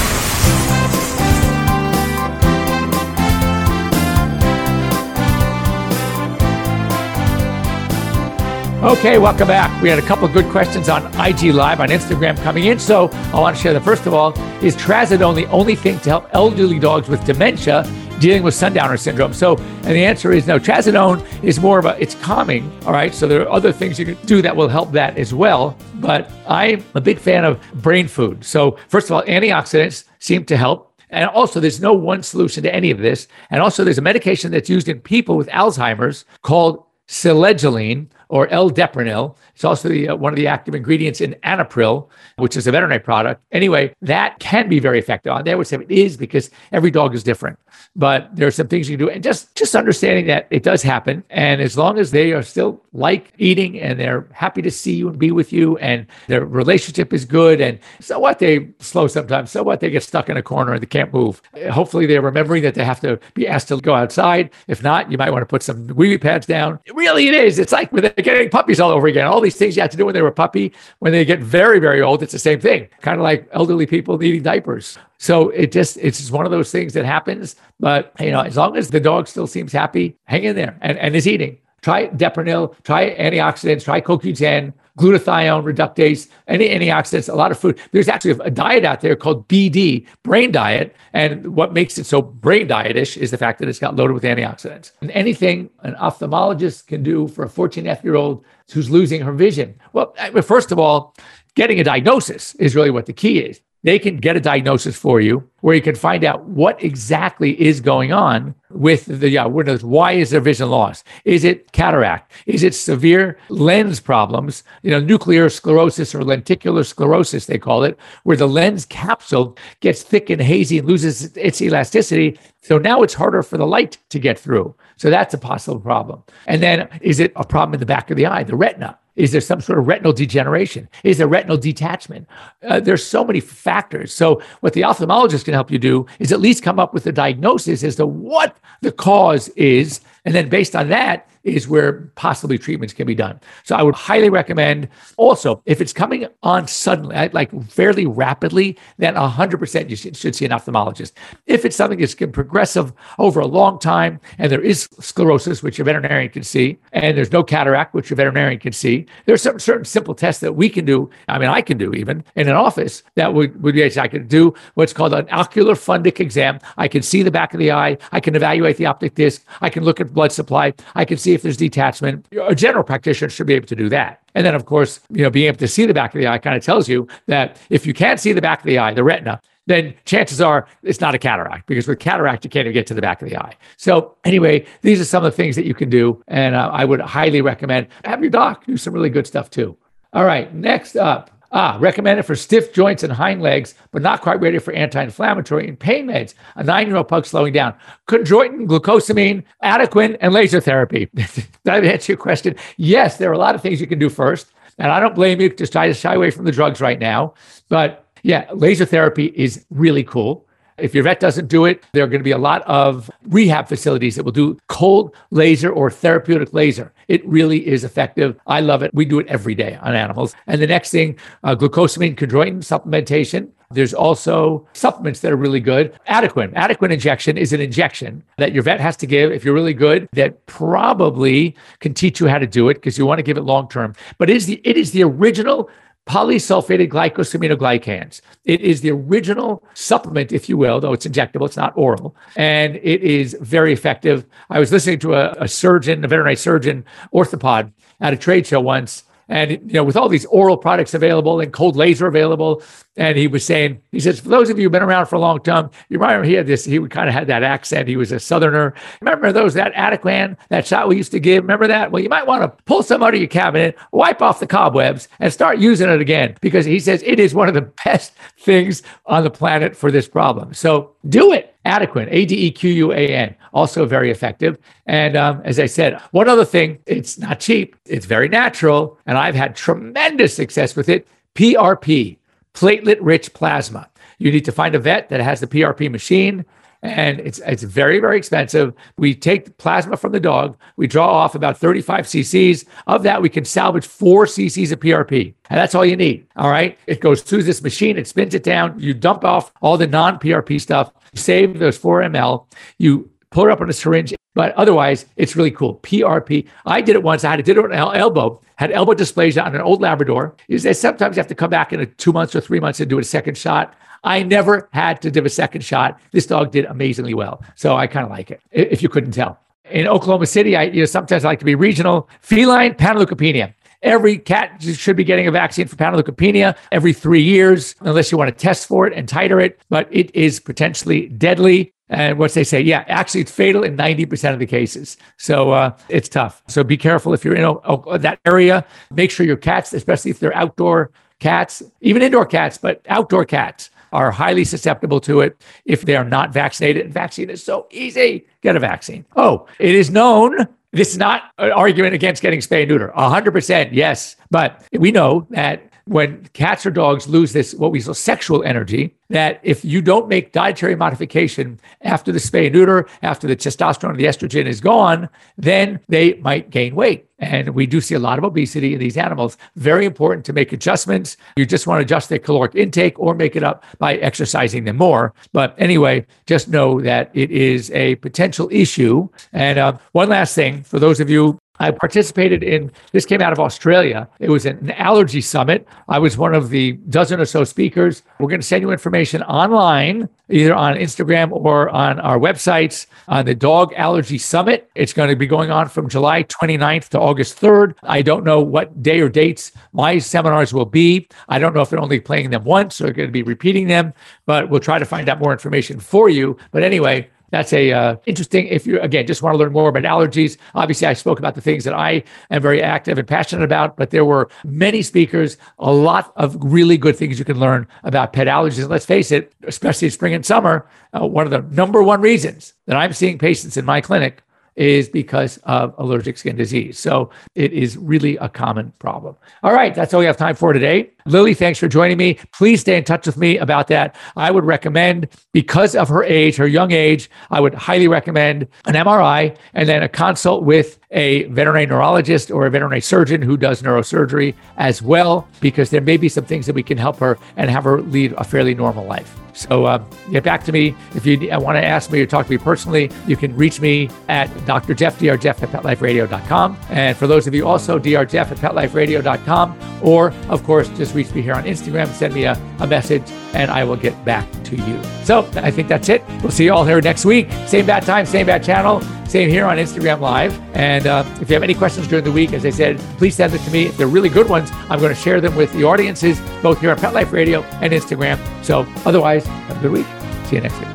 Okay, 8.83 9.19
welcome 9.19 9.47
back. 9.47 9.79
We 9.79 9.89
had 9.89 9.99
a 9.99 10.01
couple 10.01 10.25
of 10.25 10.33
good 10.33 10.49
questions 10.49 10.89
on 10.89 11.05
IG 11.13 11.53
Live 11.53 11.79
on 11.79 11.89
Instagram 11.89 12.35
coming 12.41 12.65
in. 12.65 12.79
So 12.79 13.09
I 13.31 13.39
want 13.39 13.55
to 13.55 13.61
share 13.61 13.73
the 13.73 13.79
First 13.79 14.07
of 14.07 14.15
all, 14.15 14.33
is 14.63 14.75
trazodone 14.75 15.35
the 15.35 15.45
only 15.49 15.75
thing 15.75 15.99
to 15.99 16.09
help 16.09 16.27
elderly 16.33 16.79
dogs 16.79 17.07
with 17.07 17.23
dementia 17.23 17.83
dealing 18.19 18.41
with 18.41 18.55
sundowner 18.55 18.97
syndrome? 18.97 19.33
So, 19.33 19.55
and 19.55 19.89
the 19.89 20.03
answer 20.03 20.31
is 20.31 20.47
no. 20.47 20.57
Trazodone 20.57 21.23
is 21.43 21.59
more 21.59 21.77
of 21.77 21.85
a, 21.85 21.95
it's 22.01 22.15
calming. 22.15 22.71
All 22.87 22.91
right. 22.91 23.13
So 23.13 23.27
there 23.27 23.43
are 23.43 23.51
other 23.51 23.71
things 23.71 23.99
you 23.99 24.05
can 24.15 24.25
do 24.25 24.41
that 24.41 24.55
will 24.55 24.67
help 24.67 24.91
that 24.93 25.15
as 25.15 25.31
well. 25.31 25.77
But 25.97 26.31
I'm 26.47 26.83
a 26.95 27.01
big 27.01 27.19
fan 27.19 27.45
of 27.45 27.61
brain 27.83 28.07
food. 28.07 28.43
So 28.43 28.79
first 28.87 29.05
of 29.05 29.11
all, 29.11 29.21
antioxidants 29.25 30.05
seem 30.17 30.43
to 30.45 30.57
help 30.57 30.91
And 31.11 31.29
also, 31.29 31.59
there's 31.59 31.81
no 31.81 31.93
one 31.93 32.23
solution 32.23 32.63
to 32.63 32.73
any 32.73 32.89
of 32.89 32.97
this. 32.97 33.27
And 33.51 33.61
also, 33.61 33.83
there's 33.83 33.99
a 33.99 34.01
medication 34.01 34.49
that's 34.49 34.71
used 34.71 34.89
in 34.89 35.01
people 35.01 35.37
with 35.37 35.49
Alzheimer's 35.49 36.25
called 36.41 36.83
selegiline 37.07 38.07
or 38.31 38.47
L-deprenyl. 38.47 39.35
It's 39.53 39.65
also 39.65 39.89
the, 39.89 40.09
uh, 40.09 40.15
one 40.15 40.31
of 40.31 40.37
the 40.37 40.47
active 40.47 40.73
ingredients 40.73 41.19
in 41.19 41.35
Anipryl, 41.43 42.07
which 42.37 42.55
is 42.55 42.65
a 42.65 42.71
veterinary 42.71 43.01
product. 43.01 43.41
Anyway, 43.51 43.93
that 44.01 44.39
can 44.39 44.69
be 44.69 44.79
very 44.79 44.97
effective. 44.97 45.33
I 45.33 45.53
would 45.53 45.67
say 45.67 45.77
it 45.77 45.91
is 45.91 46.15
because 46.15 46.49
every 46.71 46.91
dog 46.91 47.13
is 47.13 47.23
different. 47.23 47.59
But 47.95 48.33
there 48.33 48.47
are 48.47 48.51
some 48.51 48.69
things 48.69 48.89
you 48.89 48.97
can 48.97 49.05
do, 49.05 49.11
and 49.11 49.21
just 49.21 49.53
just 49.55 49.75
understanding 49.75 50.25
that 50.27 50.47
it 50.49 50.63
does 50.63 50.81
happen. 50.81 51.23
And 51.29 51.61
as 51.61 51.77
long 51.77 51.97
as 51.99 52.11
they 52.11 52.31
are 52.31 52.41
still 52.41 52.81
like 52.93 53.33
eating 53.37 53.79
and 53.79 53.99
they're 53.99 54.27
happy 54.31 54.61
to 54.61 54.71
see 54.71 54.93
you 54.93 55.09
and 55.09 55.19
be 55.19 55.31
with 55.31 55.51
you, 55.51 55.77
and 55.77 56.05
their 56.27 56.45
relationship 56.45 57.11
is 57.13 57.25
good, 57.25 57.59
and 57.59 57.79
so 57.99 58.17
what 58.17 58.39
they 58.39 58.69
slow 58.79 59.07
sometimes, 59.07 59.51
so 59.51 59.61
what 59.63 59.81
they 59.81 59.89
get 59.89 60.03
stuck 60.03 60.29
in 60.29 60.37
a 60.37 60.43
corner 60.43 60.73
and 60.73 60.81
they 60.81 60.87
can't 60.87 61.13
move. 61.13 61.41
Hopefully, 61.69 62.05
they're 62.05 62.21
remembering 62.21 62.63
that 62.63 62.75
they 62.75 62.85
have 62.85 63.01
to 63.01 63.19
be 63.33 63.45
asked 63.45 63.67
to 63.69 63.77
go 63.81 63.93
outside. 63.93 64.51
If 64.67 64.81
not, 64.83 65.11
you 65.11 65.17
might 65.17 65.31
want 65.31 65.41
to 65.41 65.45
put 65.45 65.63
some 65.63 65.87
wee 65.87 66.17
pads 66.17 66.45
down. 66.45 66.79
Really, 66.93 67.27
it 67.27 67.33
is. 67.33 67.59
It's 67.59 67.73
like 67.73 67.91
when 67.91 68.05
getting 68.21 68.49
puppies 68.49 68.79
all 68.79 68.91
over 68.91 69.07
again. 69.07 69.27
All 69.27 69.41
these 69.41 69.55
things 69.55 69.75
you 69.75 69.81
had 69.81 69.91
to 69.91 69.97
do 69.97 70.05
when 70.05 70.13
they 70.13 70.21
were 70.21 70.31
puppy. 70.31 70.73
When 70.99 71.11
they 71.11 71.25
get 71.25 71.39
very, 71.39 71.79
very 71.79 72.01
old, 72.01 72.23
it's 72.23 72.31
the 72.31 72.39
same 72.39 72.59
thing. 72.59 72.87
Kind 73.01 73.17
of 73.19 73.23
like 73.23 73.47
elderly 73.51 73.85
people 73.85 74.17
needing 74.17 74.43
diapers. 74.43 74.97
So 75.17 75.49
it 75.49 75.71
just 75.71 75.97
it's 75.97 76.17
just 76.17 76.31
one 76.31 76.45
of 76.45 76.51
those 76.51 76.71
things 76.71 76.93
that 76.93 77.05
happens. 77.05 77.55
But 77.79 78.13
you 78.19 78.31
know, 78.31 78.41
as 78.41 78.57
long 78.57 78.75
as 78.77 78.89
the 78.89 78.99
dog 78.99 79.27
still 79.27 79.47
seems 79.47 79.71
happy, 79.71 80.17
hang 80.25 80.43
in 80.43 80.55
there 80.55 80.77
and, 80.81 80.97
and 80.97 81.15
is 81.15 81.27
eating. 81.27 81.57
Try 81.81 82.07
Deprenyl, 82.09 82.75
try 82.83 83.15
antioxidants, 83.15 83.85
try 83.85 84.01
CoQ10, 84.01 84.73
glutathione 84.97 85.63
reductase, 85.63 86.27
any 86.47 86.69
antioxidants, 86.69 87.31
a 87.31 87.35
lot 87.35 87.51
of 87.51 87.59
food. 87.59 87.79
There's 87.91 88.09
actually 88.09 88.39
a 88.43 88.51
diet 88.51 88.85
out 88.85 89.01
there 89.01 89.15
called 89.15 89.47
BD, 89.47 90.05
brain 90.23 90.51
diet. 90.51 90.95
And 91.13 91.55
what 91.55 91.73
makes 91.73 91.97
it 91.97 92.05
so 92.05 92.21
brain 92.21 92.67
dietish 92.67 93.17
is 93.17 93.31
the 93.31 93.37
fact 93.37 93.59
that 93.59 93.69
it's 93.69 93.79
got 93.79 93.95
loaded 93.95 94.13
with 94.13 94.23
antioxidants. 94.23 94.91
And 95.01 95.11
anything 95.11 95.69
an 95.79 95.95
ophthalmologist 95.95 96.87
can 96.87 97.03
do 97.03 97.27
for 97.27 97.43
a 97.43 97.49
14 97.49 97.87
F 97.87 98.03
year 98.03 98.15
old 98.15 98.45
who's 98.71 98.89
losing 98.89 99.21
her 99.21 99.33
vision. 99.33 99.79
Well, 99.93 100.13
first 100.41 100.71
of 100.71 100.79
all, 100.79 101.15
getting 101.55 101.79
a 101.79 101.83
diagnosis 101.83 102.55
is 102.55 102.75
really 102.75 102.91
what 102.91 103.05
the 103.05 103.13
key 103.13 103.39
is 103.39 103.61
they 103.83 103.97
can 103.97 104.17
get 104.17 104.35
a 104.35 104.41
diagnosis 104.41 104.95
for 104.95 105.19
you 105.19 105.47
where 105.61 105.75
you 105.75 105.81
can 105.81 105.95
find 105.95 106.23
out 106.23 106.43
what 106.45 106.81
exactly 106.83 107.59
is 107.61 107.81
going 107.81 108.11
on 108.11 108.53
with 108.69 109.05
the 109.05 109.29
yeah, 109.29 109.45
why 109.45 110.11
is 110.13 110.29
there 110.29 110.39
vision 110.39 110.69
loss? 110.69 111.03
Is 111.25 111.43
it 111.43 111.71
cataract? 111.71 112.31
Is 112.45 112.63
it 112.63 112.75
severe 112.75 113.37
lens 113.49 113.99
problems? 113.99 114.63
You 114.83 114.91
know, 114.91 114.99
nuclear 114.99 115.49
sclerosis 115.49 116.13
or 116.13 116.23
lenticular 116.23 116.83
sclerosis, 116.83 117.45
they 117.45 117.57
call 117.57 117.83
it, 117.83 117.97
where 118.23 118.37
the 118.37 118.47
lens 118.47 118.85
capsule 118.85 119.57
gets 119.79 120.03
thick 120.03 120.29
and 120.29 120.41
hazy 120.41 120.79
and 120.79 120.87
loses 120.87 121.35
its 121.37 121.61
elasticity. 121.61 122.39
So 122.61 122.77
now 122.77 123.01
it's 123.01 123.13
harder 123.13 123.43
for 123.43 123.57
the 123.57 123.67
light 123.67 123.97
to 124.09 124.19
get 124.19 124.37
through. 124.37 124.75
So 125.01 125.09
that's 125.09 125.33
a 125.33 125.39
possible 125.39 125.79
problem. 125.79 126.21
And 126.45 126.61
then 126.61 126.87
is 127.01 127.19
it 127.19 127.33
a 127.35 127.43
problem 127.43 127.73
in 127.73 127.79
the 127.79 127.87
back 127.87 128.11
of 128.11 128.17
the 128.17 128.27
eye, 128.27 128.43
the 128.43 128.55
retina? 128.55 128.99
Is 129.15 129.31
there 129.31 129.41
some 129.41 129.59
sort 129.59 129.79
of 129.79 129.87
retinal 129.87 130.13
degeneration? 130.13 130.87
Is 131.03 131.17
there 131.17 131.27
retinal 131.27 131.57
detachment? 131.57 132.27
Uh, 132.61 132.79
there's 132.79 133.03
so 133.03 133.23
many 133.23 133.39
factors. 133.39 134.13
So, 134.13 134.43
what 134.59 134.73
the 134.73 134.81
ophthalmologist 134.81 135.45
can 135.45 135.55
help 135.55 135.71
you 135.71 135.79
do 135.79 136.05
is 136.19 136.31
at 136.31 136.39
least 136.39 136.61
come 136.61 136.77
up 136.77 136.93
with 136.93 137.07
a 137.07 137.11
diagnosis 137.11 137.83
as 137.83 137.95
to 137.95 138.05
what 138.05 138.55
the 138.81 138.91
cause 138.91 139.47
is. 139.49 140.01
And 140.23 140.35
then, 140.35 140.49
based 140.49 140.75
on 140.75 140.89
that, 140.89 141.27
is 141.43 141.67
where 141.67 142.11
possibly 142.15 142.57
treatments 142.57 142.93
can 142.93 143.07
be 143.07 143.15
done. 143.15 143.39
So 143.63 143.75
I 143.75 143.83
would 143.83 143.95
highly 143.95 144.29
recommend 144.29 144.89
also, 145.17 145.61
if 145.65 145.81
it's 145.81 145.93
coming 145.93 146.27
on 146.43 146.67
suddenly, 146.67 147.29
like 147.33 147.49
fairly 147.69 148.05
rapidly, 148.05 148.77
then 148.97 149.15
100% 149.15 149.89
you 149.89 149.95
should, 149.95 150.35
see 150.35 150.45
an 150.45 150.51
ophthalmologist. 150.51 151.13
If 151.45 151.65
it's 151.65 151.75
something 151.75 151.99
that's 151.99 152.15
progressive 152.15 152.93
over 153.19 153.39
a 153.39 153.47
long 153.47 153.79
time 153.79 154.19
and 154.37 154.51
there 154.51 154.61
is 154.61 154.87
sclerosis, 154.99 155.63
which 155.63 155.79
a 155.79 155.83
veterinarian 155.83 156.31
can 156.31 156.43
see, 156.43 156.77
and 156.93 157.17
there's 157.17 157.31
no 157.31 157.43
cataract, 157.43 157.93
which 157.93 158.11
a 158.11 158.15
veterinarian 158.15 158.59
can 158.59 158.71
see, 158.71 159.05
there's 159.25 159.41
some 159.41 159.59
certain 159.59 159.85
simple 159.85 160.13
tests 160.13 160.41
that 160.41 160.53
we 160.53 160.69
can 160.69 160.85
do. 160.85 161.09
I 161.27 161.39
mean, 161.39 161.49
I 161.49 161.61
can 161.61 161.77
do 161.77 161.93
even 161.93 162.23
in 162.35 162.47
an 162.47 162.55
office 162.55 163.03
that 163.15 163.33
would, 163.33 163.61
would 163.61 163.75
be, 163.75 163.83
I 163.99 164.07
could 164.07 164.27
do 164.27 164.53
what's 164.75 164.93
called 164.93 165.13
an 165.13 165.27
ocular 165.31 165.73
fundic 165.73 166.19
exam. 166.19 166.59
I 166.77 166.87
can 166.87 167.01
see 167.01 167.23
the 167.23 167.31
back 167.31 167.53
of 167.53 167.59
the 167.59 167.71
eye. 167.71 167.97
I 168.11 168.19
can 168.19 168.35
evaluate 168.35 168.77
the 168.77 168.85
optic 168.85 169.15
disc. 169.15 169.43
I 169.61 169.69
can 169.69 169.83
look 169.83 169.99
at 169.99 170.13
blood 170.13 170.31
supply. 170.31 170.73
I 170.95 171.05
can 171.05 171.17
see 171.17 171.30
see 171.31 171.35
if 171.35 171.41
there's 171.41 171.57
detachment. 171.57 172.27
A 172.47 172.53
general 172.53 172.83
practitioner 172.83 173.29
should 173.29 173.47
be 173.47 173.53
able 173.53 173.67
to 173.67 173.75
do 173.75 173.89
that. 173.89 174.21
And 174.35 174.45
then, 174.45 174.53
of 174.53 174.65
course, 174.65 174.99
you 175.09 175.23
know, 175.23 175.29
being 175.29 175.47
able 175.47 175.57
to 175.59 175.67
see 175.67 175.85
the 175.85 175.93
back 175.93 176.13
of 176.13 176.19
the 176.19 176.27
eye 176.27 176.37
kind 176.37 176.55
of 176.55 176.63
tells 176.63 176.89
you 176.89 177.07
that 177.27 177.57
if 177.69 177.85
you 177.85 177.93
can't 177.93 178.19
see 178.19 178.33
the 178.33 178.41
back 178.41 178.59
of 178.59 178.65
the 178.65 178.77
eye, 178.77 178.93
the 178.93 179.03
retina, 179.03 179.39
then 179.67 179.93
chances 180.05 180.41
are 180.41 180.67
it's 180.83 180.99
not 180.99 181.15
a 181.15 181.19
cataract 181.19 181.67
because 181.67 181.87
with 181.87 181.99
cataract, 181.99 182.43
you 182.43 182.49
can't 182.49 182.65
even 182.65 182.73
get 182.73 182.87
to 182.87 182.93
the 182.93 183.01
back 183.01 183.21
of 183.21 183.29
the 183.29 183.37
eye. 183.37 183.53
So, 183.77 184.15
anyway, 184.25 184.65
these 184.81 184.99
are 184.99 185.05
some 185.05 185.23
of 185.23 185.31
the 185.31 185.35
things 185.35 185.55
that 185.55 185.65
you 185.65 185.73
can 185.73 185.89
do. 185.89 186.21
And 186.27 186.55
uh, 186.55 186.69
I 186.73 186.83
would 186.83 186.99
highly 186.99 187.41
recommend 187.41 187.87
have 188.03 188.21
your 188.21 188.31
doc 188.31 188.65
do 188.65 188.75
some 188.75 188.93
really 188.93 189.09
good 189.09 189.27
stuff 189.27 189.49
too. 189.49 189.77
All 190.13 190.25
right, 190.25 190.53
next 190.53 190.97
up, 190.97 191.31
Ah, 191.53 191.77
recommended 191.81 192.23
for 192.23 192.35
stiff 192.35 192.73
joints 192.73 193.03
and 193.03 193.11
hind 193.11 193.41
legs, 193.41 193.75
but 193.91 194.01
not 194.01 194.21
quite 194.21 194.39
ready 194.39 194.57
for 194.57 194.73
anti-inflammatory 194.73 195.67
and 195.67 195.77
pain 195.77 196.07
meds. 196.07 196.33
A 196.55 196.63
nine-year-old 196.63 197.09
pug 197.09 197.25
slowing 197.25 197.51
down. 197.51 197.73
Chondroitin, 198.07 198.67
glucosamine, 198.67 199.43
adequan, 199.61 200.17
and 200.21 200.33
laser 200.33 200.61
therapy. 200.61 201.09
Did 201.13 201.47
I 201.67 201.79
answer 201.81 202.13
your 202.13 202.17
question? 202.17 202.55
Yes, 202.77 203.17
there 203.17 203.29
are 203.29 203.33
a 203.33 203.37
lot 203.37 203.53
of 203.53 203.61
things 203.61 203.81
you 203.81 203.87
can 203.87 203.99
do 203.99 204.09
first. 204.09 204.53
And 204.77 204.91
I 204.91 205.01
don't 205.01 205.13
blame 205.13 205.41
you 205.41 205.49
to 205.49 205.67
try 205.67 205.87
to 205.87 205.93
shy 205.93 206.13
away 206.13 206.31
from 206.31 206.45
the 206.45 206.51
drugs 206.51 206.79
right 206.79 206.99
now. 206.99 207.33
But 207.67 208.07
yeah, 208.23 208.49
laser 208.53 208.85
therapy 208.85 209.25
is 209.35 209.65
really 209.69 210.03
cool. 210.03 210.47
If 210.81 210.95
your 210.95 211.03
vet 211.03 211.19
doesn't 211.19 211.47
do 211.47 211.65
it, 211.65 211.83
there 211.93 212.03
are 212.03 212.07
going 212.07 212.19
to 212.19 212.23
be 212.23 212.31
a 212.31 212.37
lot 212.37 212.61
of 212.63 213.09
rehab 213.27 213.67
facilities 213.67 214.15
that 214.15 214.23
will 214.23 214.31
do 214.31 214.57
cold 214.67 215.15
laser 215.29 215.71
or 215.71 215.89
therapeutic 215.89 216.53
laser. 216.53 216.91
It 217.07 217.25
really 217.27 217.67
is 217.67 217.83
effective. 217.83 218.39
I 218.47 218.61
love 218.61 218.83
it. 218.83 218.91
We 218.93 219.05
do 219.05 219.19
it 219.19 219.27
every 219.27 219.55
day 219.55 219.77
on 219.81 219.95
animals. 219.95 220.35
And 220.47 220.61
the 220.61 220.67
next 220.67 220.91
thing, 220.91 221.17
uh, 221.43 221.55
glucosamine 221.55 222.15
chondroitin 222.15 222.57
supplementation. 222.57 223.49
There's 223.73 223.93
also 223.93 224.67
supplements 224.73 225.21
that 225.21 225.31
are 225.31 225.37
really 225.37 225.61
good. 225.61 225.97
Adequan. 226.09 226.53
Adequan 226.55 226.91
injection 226.91 227.37
is 227.37 227.53
an 227.53 227.61
injection 227.61 228.21
that 228.37 228.51
your 228.51 228.63
vet 228.63 228.81
has 228.81 228.97
to 228.97 229.07
give 229.07 229.31
if 229.31 229.45
you're 229.45 229.53
really 229.53 229.73
good 229.73 230.09
that 230.11 230.45
probably 230.45 231.55
can 231.79 231.93
teach 231.93 232.19
you 232.19 232.27
how 232.27 232.37
to 232.37 232.47
do 232.47 232.67
it 232.67 232.75
because 232.75 232.97
you 232.97 233.05
want 233.05 233.19
to 233.19 233.23
give 233.23 233.37
it 233.37 233.43
long 233.43 233.69
term. 233.69 233.95
But 234.17 234.29
it 234.29 234.35
is 234.35 234.45
the 234.45 234.61
it 234.65 234.77
is 234.77 234.91
the 234.91 235.03
original 235.03 235.69
polysulfated 236.07 236.89
glycosaminoglycans. 236.89 238.21
It 238.45 238.61
is 238.61 238.81
the 238.81 238.91
original 238.91 239.63
supplement, 239.73 240.31
if 240.31 240.49
you 240.49 240.57
will, 240.57 240.79
though 240.79 240.93
it's 240.93 241.05
injectable, 241.05 241.45
it's 241.45 241.57
not 241.57 241.73
oral, 241.75 242.15
and 242.35 242.75
it 242.77 243.01
is 243.03 243.37
very 243.41 243.71
effective. 243.71 244.25
I 244.49 244.59
was 244.59 244.71
listening 244.71 244.99
to 244.99 245.13
a, 245.13 245.31
a 245.43 245.47
surgeon, 245.47 246.03
a 246.03 246.07
veterinary 246.07 246.35
surgeon, 246.35 246.85
orthopod, 247.13 247.71
at 247.99 248.13
a 248.13 248.17
trade 248.17 248.47
show 248.47 248.59
once, 248.59 249.03
and 249.31 249.51
you 249.51 249.73
know, 249.73 249.83
with 249.83 249.95
all 249.95 250.09
these 250.09 250.25
oral 250.25 250.57
products 250.57 250.93
available 250.93 251.39
and 251.39 251.53
cold 251.53 251.77
laser 251.77 252.05
available, 252.05 252.61
and 252.97 253.17
he 253.17 253.27
was 253.27 253.45
saying, 253.45 253.81
he 253.93 253.99
says, 254.01 254.19
for 254.19 254.27
those 254.27 254.49
of 254.49 254.59
you 254.59 254.63
who've 254.63 254.71
been 254.71 254.83
around 254.83 255.05
for 255.05 255.15
a 255.15 255.19
long 255.19 255.39
time, 255.39 255.69
you 255.87 255.97
remember 255.97 256.25
he 256.25 256.33
had 256.33 256.47
this, 256.47 256.65
he 256.65 256.79
kind 256.89 257.07
of 257.07 257.15
had 257.15 257.27
that 257.27 257.41
accent. 257.41 257.87
He 257.87 257.95
was 257.95 258.11
a 258.11 258.19
southerner. 258.19 258.73
Remember 258.99 259.31
those, 259.31 259.53
that 259.53 259.73
Adequan, 259.73 260.35
that 260.49 260.67
shot 260.67 260.89
we 260.89 260.97
used 260.97 261.11
to 261.13 261.19
give? 261.19 261.45
Remember 261.45 261.65
that? 261.67 261.91
Well, 261.91 262.03
you 262.03 262.09
might 262.09 262.27
want 262.27 262.43
to 262.43 262.63
pull 262.65 262.83
some 262.83 263.01
out 263.01 263.13
of 263.13 263.21
your 263.21 263.29
cabinet, 263.29 263.77
wipe 263.93 264.21
off 264.21 264.41
the 264.41 264.47
cobwebs, 264.47 265.07
and 265.19 265.31
start 265.31 265.59
using 265.59 265.89
it 265.89 266.01
again 266.01 266.35
because 266.41 266.65
he 266.65 266.79
says 266.79 267.01
it 267.05 267.19
is 267.19 267.33
one 267.33 267.47
of 267.47 267.53
the 267.53 267.61
best 267.85 268.11
things 268.37 268.83
on 269.05 269.23
the 269.23 269.31
planet 269.31 269.77
for 269.77 269.91
this 269.91 270.09
problem. 270.09 270.53
So 270.53 270.93
do 271.07 271.31
it. 271.31 271.55
Adequan, 271.65 272.07
A 272.09 272.25
D 272.25 272.35
E 272.47 272.51
Q 272.51 272.71
U 272.71 272.91
A 272.91 273.07
N, 273.07 273.35
also 273.53 273.85
very 273.85 274.11
effective. 274.11 274.57
And 274.85 275.15
um, 275.15 275.41
as 275.43 275.59
I 275.59 275.65
said, 275.65 275.99
one 276.11 276.29
other 276.29 276.45
thing, 276.45 276.79
it's 276.85 277.17
not 277.17 277.39
cheap, 277.39 277.75
it's 277.85 278.05
very 278.05 278.27
natural, 278.27 278.97
and 279.05 279.17
I've 279.17 279.35
had 279.35 279.55
tremendous 279.55 280.35
success 280.35 280.75
with 280.75 280.89
it. 280.89 281.07
PRP, 281.35 282.17
platelet 282.53 282.97
rich 283.01 283.33
plasma. 283.33 283.89
You 284.17 284.31
need 284.31 284.45
to 284.45 284.51
find 284.51 284.75
a 284.75 284.79
vet 284.79 285.09
that 285.09 285.21
has 285.21 285.39
the 285.39 285.47
PRP 285.47 285.89
machine 285.89 286.45
and 286.83 287.19
it's 287.19 287.39
it's 287.39 287.63
very 287.63 287.99
very 287.99 288.17
expensive. 288.17 288.73
We 288.97 289.13
take 289.13 289.57
plasma 289.57 289.97
from 289.97 290.11
the 290.11 290.19
dog, 290.19 290.57
we 290.77 290.87
draw 290.87 291.07
off 291.07 291.35
about 291.35 291.57
35 291.57 292.05
cc's. 292.05 292.65
Of 292.87 293.03
that, 293.03 293.21
we 293.21 293.29
can 293.29 293.45
salvage 293.45 293.85
four 293.85 294.25
cc's 294.25 294.71
of 294.71 294.79
PRP, 294.79 295.33
and 295.49 295.59
that's 295.59 295.75
all 295.75 295.85
you 295.85 295.95
need. 295.95 296.25
All 296.35 296.49
right, 296.49 296.77
it 296.87 296.99
goes 296.99 297.21
through 297.21 297.43
this 297.43 297.61
machine, 297.61 297.97
it 297.97 298.07
spins 298.07 298.33
it 298.33 298.43
down. 298.43 298.79
You 298.79 298.93
dump 298.93 299.23
off 299.23 299.53
all 299.61 299.77
the 299.77 299.87
non-PRP 299.87 300.59
stuff, 300.59 300.91
save 301.13 301.59
those 301.59 301.77
four 301.77 302.01
ml. 302.01 302.47
You 302.77 303.10
pull 303.31 303.45
it 303.45 303.51
up 303.51 303.61
on 303.61 303.69
a 303.69 303.73
syringe, 303.73 304.13
but 304.33 304.53
otherwise, 304.53 305.05
it's 305.15 305.35
really 305.35 305.51
cool. 305.51 305.75
PRP. 305.77 306.47
I 306.65 306.81
did 306.81 306.95
it 306.95 307.03
once. 307.03 307.23
I 307.23 307.31
had 307.31 307.37
to 307.37 307.43
do 307.43 307.51
it 307.51 307.65
on 307.65 307.71
an 307.71 307.97
elbow. 307.97 308.39
Had 308.57 308.71
elbow 308.71 308.93
dysplasia 308.93 309.43
on 309.45 309.55
an 309.55 309.61
old 309.61 309.81
Labrador. 309.81 310.35
Is 310.47 310.63
that 310.63 310.77
sometimes 310.77 311.15
you 311.15 311.21
have 311.21 311.27
to 311.27 311.35
come 311.35 311.49
back 311.49 311.73
in 311.73 311.79
a 311.81 311.85
two 311.85 312.13
months 312.13 312.35
or 312.35 312.41
three 312.41 312.59
months 312.59 312.79
and 312.79 312.89
do 312.89 312.99
a 312.99 313.03
second 313.03 313.37
shot. 313.37 313.73
I 314.03 314.23
never 314.23 314.69
had 314.73 315.01
to 315.03 315.11
give 315.11 315.25
a 315.25 315.29
second 315.29 315.61
shot. 315.61 315.99
This 316.11 316.25
dog 316.25 316.51
did 316.51 316.65
amazingly 316.65 317.13
well. 317.13 317.43
So 317.55 317.75
I 317.75 317.87
kind 317.87 318.05
of 318.05 318.11
like 318.11 318.31
it, 318.31 318.41
if 318.51 318.81
you 318.81 318.89
couldn't 318.89 319.11
tell. 319.11 319.39
In 319.69 319.87
Oklahoma 319.87 320.25
City, 320.25 320.55
I 320.55 320.63
you 320.63 320.81
know 320.81 320.85
sometimes 320.85 321.23
I 321.23 321.29
like 321.29 321.39
to 321.39 321.45
be 321.45 321.55
regional. 321.55 322.09
Feline 322.21 322.73
panleukopenia. 322.73 323.53
every 323.83 324.17
cat 324.17 324.61
should 324.61 324.95
be 324.95 325.03
getting 325.03 325.27
a 325.27 325.31
vaccine 325.31 325.67
for 325.67 325.75
panleukopenia 325.75 326.55
every 326.71 326.93
three 326.93 327.21
years, 327.21 327.75
unless 327.81 328.11
you 328.11 328.17
want 328.17 328.27
to 328.29 328.35
test 328.35 328.67
for 328.67 328.85
it 328.87 328.93
and 328.93 329.07
titer 329.07 329.43
it. 329.43 329.59
But 329.69 329.87
it 329.91 330.13
is 330.15 330.39
potentially 330.39 331.07
deadly. 331.07 331.73
And 331.91 332.17
what 332.17 332.33
they 332.33 332.45
say, 332.45 332.61
yeah, 332.61 332.85
actually, 332.87 333.21
it's 333.21 333.31
fatal 333.31 333.63
in 333.63 333.75
90% 333.75 334.33
of 334.33 334.39
the 334.39 334.45
cases. 334.45 334.97
So 335.17 335.51
uh, 335.51 335.77
it's 335.89 336.07
tough. 336.07 336.41
So 336.47 336.63
be 336.63 336.77
careful 336.77 337.13
if 337.13 337.23
you're 337.25 337.35
in 337.35 337.43
a, 337.43 337.99
that 337.99 338.19
area. 338.25 338.65
Make 338.91 339.11
sure 339.11 339.25
your 339.25 339.37
cats, 339.37 339.73
especially 339.73 340.09
if 340.09 340.19
they're 340.19 340.35
outdoor 340.35 340.91
cats, 341.19 341.61
even 341.81 342.01
indoor 342.01 342.25
cats, 342.25 342.57
but 342.57 342.83
outdoor 342.89 343.25
cats, 343.25 343.69
are 343.91 344.09
highly 344.09 344.45
susceptible 344.45 345.01
to 345.01 345.19
it 345.19 345.43
if 345.65 345.81
they 345.81 345.97
are 345.97 346.05
not 346.05 346.31
vaccinated. 346.31 346.85
And 346.85 346.93
vaccine 346.93 347.29
is 347.29 347.43
so 347.43 347.67
easy. 347.71 348.25
Get 348.41 348.55
a 348.55 348.59
vaccine. 348.59 349.05
Oh, 349.17 349.47
it 349.59 349.75
is 349.75 349.89
known. 349.89 350.47
This 350.71 350.91
is 350.91 350.97
not 350.97 351.23
an 351.37 351.51
argument 351.51 351.93
against 351.93 352.21
getting 352.21 352.39
spay 352.39 352.61
and 352.61 352.69
neuter. 352.69 352.93
100% 352.95 353.69
yes. 353.73 354.15
But 354.29 354.65
we 354.71 354.91
know 354.91 355.27
that 355.31 355.70
when 355.85 356.27
cats 356.33 356.65
or 356.65 356.71
dogs 356.71 357.07
lose 357.07 357.33
this, 357.33 357.53
what 357.53 357.71
we 357.71 357.81
call 357.81 357.93
sexual 357.93 358.43
energy, 358.43 358.95
that 359.09 359.39
if 359.43 359.65
you 359.65 359.81
don't 359.81 360.07
make 360.07 360.31
dietary 360.31 360.75
modification 360.75 361.59
after 361.81 362.11
the 362.11 362.19
spay 362.19 362.45
and 362.45 362.55
neuter, 362.55 362.87
after 363.01 363.27
the 363.27 363.35
testosterone 363.35 363.93
or 363.93 363.97
the 363.97 364.05
estrogen 364.05 364.45
is 364.45 364.61
gone, 364.61 365.09
then 365.37 365.79
they 365.87 366.13
might 366.15 366.49
gain 366.49 366.75
weight. 366.75 367.07
And 367.19 367.49
we 367.49 367.67
do 367.67 367.81
see 367.81 367.93
a 367.93 367.99
lot 367.99 368.17
of 368.17 368.23
obesity 368.23 368.73
in 368.73 368.79
these 368.79 368.97
animals. 368.97 369.37
Very 369.55 369.85
important 369.85 370.25
to 370.25 370.33
make 370.33 370.51
adjustments. 370.51 371.17
You 371.35 371.45
just 371.45 371.67
want 371.67 371.79
to 371.79 371.83
adjust 371.83 372.09
their 372.09 372.19
caloric 372.19 372.55
intake 372.55 372.99
or 372.99 373.13
make 373.13 373.35
it 373.35 373.43
up 373.43 373.63
by 373.77 373.95
exercising 373.97 374.63
them 374.63 374.77
more. 374.77 375.13
But 375.31 375.53
anyway, 375.59 376.07
just 376.25 376.47
know 376.47 376.81
that 376.81 377.11
it 377.13 377.29
is 377.29 377.69
a 377.71 377.95
potential 377.95 378.49
issue. 378.51 379.07
And 379.33 379.59
uh, 379.59 379.77
one 379.91 380.09
last 380.09 380.33
thing 380.33 380.63
for 380.63 380.79
those 380.79 380.99
of 380.99 381.09
you 381.09 381.37
I 381.59 381.69
participated 381.69 382.41
in 382.41 382.71
this 382.91 383.05
came 383.05 383.21
out 383.21 383.33
of 383.33 383.39
Australia. 383.39 384.09
It 384.19 384.29
was 384.29 384.45
an 384.45 384.71
allergy 384.71 385.21
summit. 385.21 385.67
I 385.87 385.99
was 385.99 386.17
one 386.17 386.33
of 386.33 386.49
the 386.49 386.73
dozen 386.89 387.19
or 387.19 387.25
so 387.25 387.43
speakers. 387.43 388.01
We're 388.19 388.29
going 388.29 388.41
to 388.41 388.47
send 388.47 388.63
you 388.63 388.71
information 388.71 389.21
online, 389.23 390.09
either 390.29 390.55
on 390.55 390.75
Instagram 390.75 391.31
or 391.31 391.69
on 391.69 391.99
our 391.99 392.17
websites 392.17 392.87
on 393.07 393.25
the 393.25 393.35
Dog 393.35 393.73
Allergy 393.75 394.17
Summit. 394.17 394.71
It's 394.73 394.93
going 394.93 395.09
to 395.09 395.15
be 395.15 395.27
going 395.27 395.51
on 395.51 395.69
from 395.69 395.87
July 395.87 396.23
29th 396.23 396.89
to 396.89 396.99
August 396.99 397.39
3rd. 397.39 397.75
I 397.83 398.01
don't 398.01 398.23
know 398.23 398.41
what 398.41 398.81
day 398.81 398.99
or 398.99 399.09
dates 399.09 399.51
my 399.71 399.99
seminars 399.99 400.53
will 400.53 400.65
be. 400.65 401.07
I 401.29 401.37
don't 401.37 401.53
know 401.53 401.61
if 401.61 401.69
they're 401.69 401.79
only 401.79 401.99
playing 401.99 402.31
them 402.31 402.43
once 402.43 402.81
or 402.81 402.91
going 402.91 403.07
to 403.07 403.13
be 403.13 403.23
repeating 403.23 403.67
them, 403.67 403.93
but 404.25 404.49
we'll 404.49 404.61
try 404.61 404.79
to 404.79 404.85
find 404.85 405.07
out 405.09 405.19
more 405.19 405.31
information 405.31 405.79
for 405.79 406.09
you. 406.09 406.37
But 406.51 406.63
anyway, 406.63 407.09
that's 407.31 407.53
a 407.53 407.71
uh, 407.71 407.95
interesting. 408.05 408.47
If 408.47 408.67
you 408.67 408.79
again 408.81 409.07
just 409.07 409.21
want 409.23 409.33
to 409.33 409.37
learn 409.37 409.51
more 409.51 409.69
about 409.69 409.83
allergies, 409.83 410.37
obviously 410.53 410.87
I 410.87 410.93
spoke 410.93 411.17
about 411.17 411.35
the 411.35 411.41
things 411.41 411.63
that 411.63 411.73
I 411.73 412.03
am 412.29 412.41
very 412.41 412.61
active 412.61 412.97
and 412.97 413.07
passionate 413.07 413.43
about, 413.43 413.77
but 413.77 413.89
there 413.89 414.05
were 414.05 414.29
many 414.43 414.81
speakers, 414.81 415.37
a 415.57 415.71
lot 415.71 416.13
of 416.17 416.37
really 416.39 416.77
good 416.77 416.95
things 416.95 417.17
you 417.17 417.25
can 417.25 417.39
learn 417.39 417.67
about 417.83 418.13
pet 418.13 418.27
allergies. 418.27 418.59
And 418.59 418.69
let's 418.69 418.85
face 418.85 419.11
it, 419.11 419.33
especially 419.43 419.89
spring 419.89 420.13
and 420.13 420.25
summer, 420.25 420.67
uh, 420.93 421.07
one 421.07 421.25
of 421.25 421.31
the 421.31 421.55
number 421.55 421.81
one 421.81 422.01
reasons 422.01 422.53
that 422.67 422.75
I'm 422.75 422.93
seeing 422.93 423.17
patients 423.17 423.57
in 423.57 423.65
my 423.65 423.81
clinic 423.81 424.23
is 424.61 424.87
because 424.87 425.37
of 425.37 425.73
allergic 425.79 426.19
skin 426.19 426.35
disease. 426.35 426.77
So 426.77 427.09
it 427.33 427.51
is 427.51 427.77
really 427.77 428.15
a 428.17 428.29
common 428.29 428.71
problem. 428.77 429.15
All 429.41 429.53
right, 429.53 429.73
that's 429.73 429.91
all 429.91 430.01
we 430.01 430.05
have 430.05 430.17
time 430.17 430.35
for 430.35 430.53
today. 430.53 430.91
Lily, 431.07 431.33
thanks 431.33 431.57
for 431.57 431.67
joining 431.67 431.97
me. 431.97 432.19
Please 432.31 432.61
stay 432.61 432.77
in 432.77 432.83
touch 432.83 433.07
with 433.07 433.17
me 433.17 433.39
about 433.39 433.67
that. 433.69 433.95
I 434.15 434.29
would 434.29 434.45
recommend, 434.45 435.07
because 435.33 435.75
of 435.75 435.89
her 435.89 436.03
age, 436.03 436.35
her 436.35 436.45
young 436.45 436.71
age, 436.71 437.09
I 437.31 437.39
would 437.39 437.55
highly 437.55 437.87
recommend 437.87 438.47
an 438.67 438.75
MRI 438.75 439.35
and 439.55 439.67
then 439.67 439.81
a 439.81 439.89
consult 439.89 440.43
with 440.43 440.77
a 440.91 441.23
veterinary 441.23 441.65
neurologist 441.65 442.29
or 442.29 442.45
a 442.45 442.51
veterinary 442.51 442.81
surgeon 442.81 443.23
who 443.23 443.37
does 443.37 443.63
neurosurgery 443.63 444.35
as 444.57 444.83
well, 444.83 445.27
because 445.39 445.71
there 445.71 445.81
may 445.81 445.97
be 445.97 446.07
some 446.07 446.25
things 446.25 446.45
that 446.45 446.53
we 446.53 446.61
can 446.61 446.77
help 446.77 446.99
her 446.99 447.17
and 447.35 447.49
have 447.49 447.63
her 447.63 447.81
lead 447.81 448.13
a 448.19 448.23
fairly 448.23 448.53
normal 448.53 448.85
life. 448.85 449.17
So 449.33 449.65
uh, 449.65 449.83
get 450.11 450.23
back 450.23 450.43
to 450.45 450.51
me. 450.51 450.75
If 450.95 451.05
you 451.05 451.17
want 451.39 451.57
to 451.57 451.63
ask 451.63 451.91
me 451.91 452.01
or 452.01 452.05
talk 452.05 452.25
to 452.25 452.31
me 452.31 452.37
personally, 452.37 452.91
you 453.07 453.15
can 453.15 453.35
reach 453.35 453.59
me 453.61 453.89
at 454.07 454.29
Dr. 454.45 454.73
Jeff, 454.73 454.99
drjeff 454.99 455.41
at 455.41 455.49
petliferadio.com. 455.49 456.57
And 456.69 456.97
for 456.97 457.07
those 457.07 457.27
of 457.27 457.35
you 457.35 457.47
also, 457.47 457.79
drjeff 457.79 458.31
at 458.31 458.37
petliferadio.com. 458.37 459.59
Or, 459.81 460.13
of 460.29 460.43
course, 460.43 460.69
just 460.69 460.93
reach 460.93 461.13
me 461.13 461.21
here 461.21 461.33
on 461.33 461.43
Instagram, 461.43 461.87
send 461.87 462.13
me 462.13 462.25
a, 462.25 462.33
a 462.59 462.67
message, 462.67 463.03
and 463.33 463.49
I 463.49 463.63
will 463.63 463.77
get 463.77 464.03
back 464.05 464.29
to 464.43 464.55
you. 464.55 464.83
So 465.03 465.27
I 465.35 465.51
think 465.51 465.67
that's 465.67 465.89
it. 465.89 466.03
We'll 466.21 466.31
see 466.31 466.45
you 466.45 466.53
all 466.53 466.65
here 466.65 466.81
next 466.81 467.05
week. 467.05 467.31
Same 467.47 467.65
bad 467.65 467.83
time, 467.83 468.05
same 468.05 468.27
bad 468.27 468.43
channel. 468.43 468.81
Same 469.11 469.29
here 469.29 469.45
on 469.45 469.57
Instagram 469.57 469.99
Live. 469.99 470.39
And 470.55 470.87
uh, 470.87 471.03
if 471.19 471.29
you 471.29 471.33
have 471.33 471.43
any 471.43 471.53
questions 471.53 471.85
during 471.85 472.05
the 472.05 472.11
week, 472.13 472.31
as 472.31 472.45
I 472.45 472.49
said, 472.49 472.79
please 472.97 473.13
send 473.13 473.33
them 473.33 473.43
to 473.43 473.51
me. 473.51 473.65
If 473.65 473.75
they're 473.75 473.85
really 473.85 474.07
good 474.07 474.29
ones, 474.29 474.49
I'm 474.69 474.79
going 474.79 474.95
to 474.95 475.01
share 475.01 475.19
them 475.19 475.35
with 475.35 475.51
the 475.51 475.65
audiences, 475.65 476.21
both 476.41 476.61
here 476.61 476.71
on 476.71 476.77
Pet 476.77 476.93
Life 476.93 477.11
Radio 477.11 477.41
and 477.59 477.73
Instagram. 477.73 478.17
So 478.41 478.65
otherwise, 478.85 479.25
have 479.25 479.57
a 479.57 479.61
good 479.61 479.73
week. 479.73 479.85
See 480.27 480.37
you 480.37 480.41
next 480.41 480.57
week. 480.59 480.69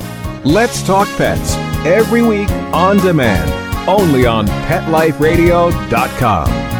Let's 0.44 0.86
Talk 0.86 1.08
Pets 1.16 1.54
every 1.86 2.20
week 2.20 2.50
on 2.74 2.98
demand, 2.98 3.50
only 3.88 4.26
on 4.26 4.46
PetLifeRadio.com. 4.46 6.75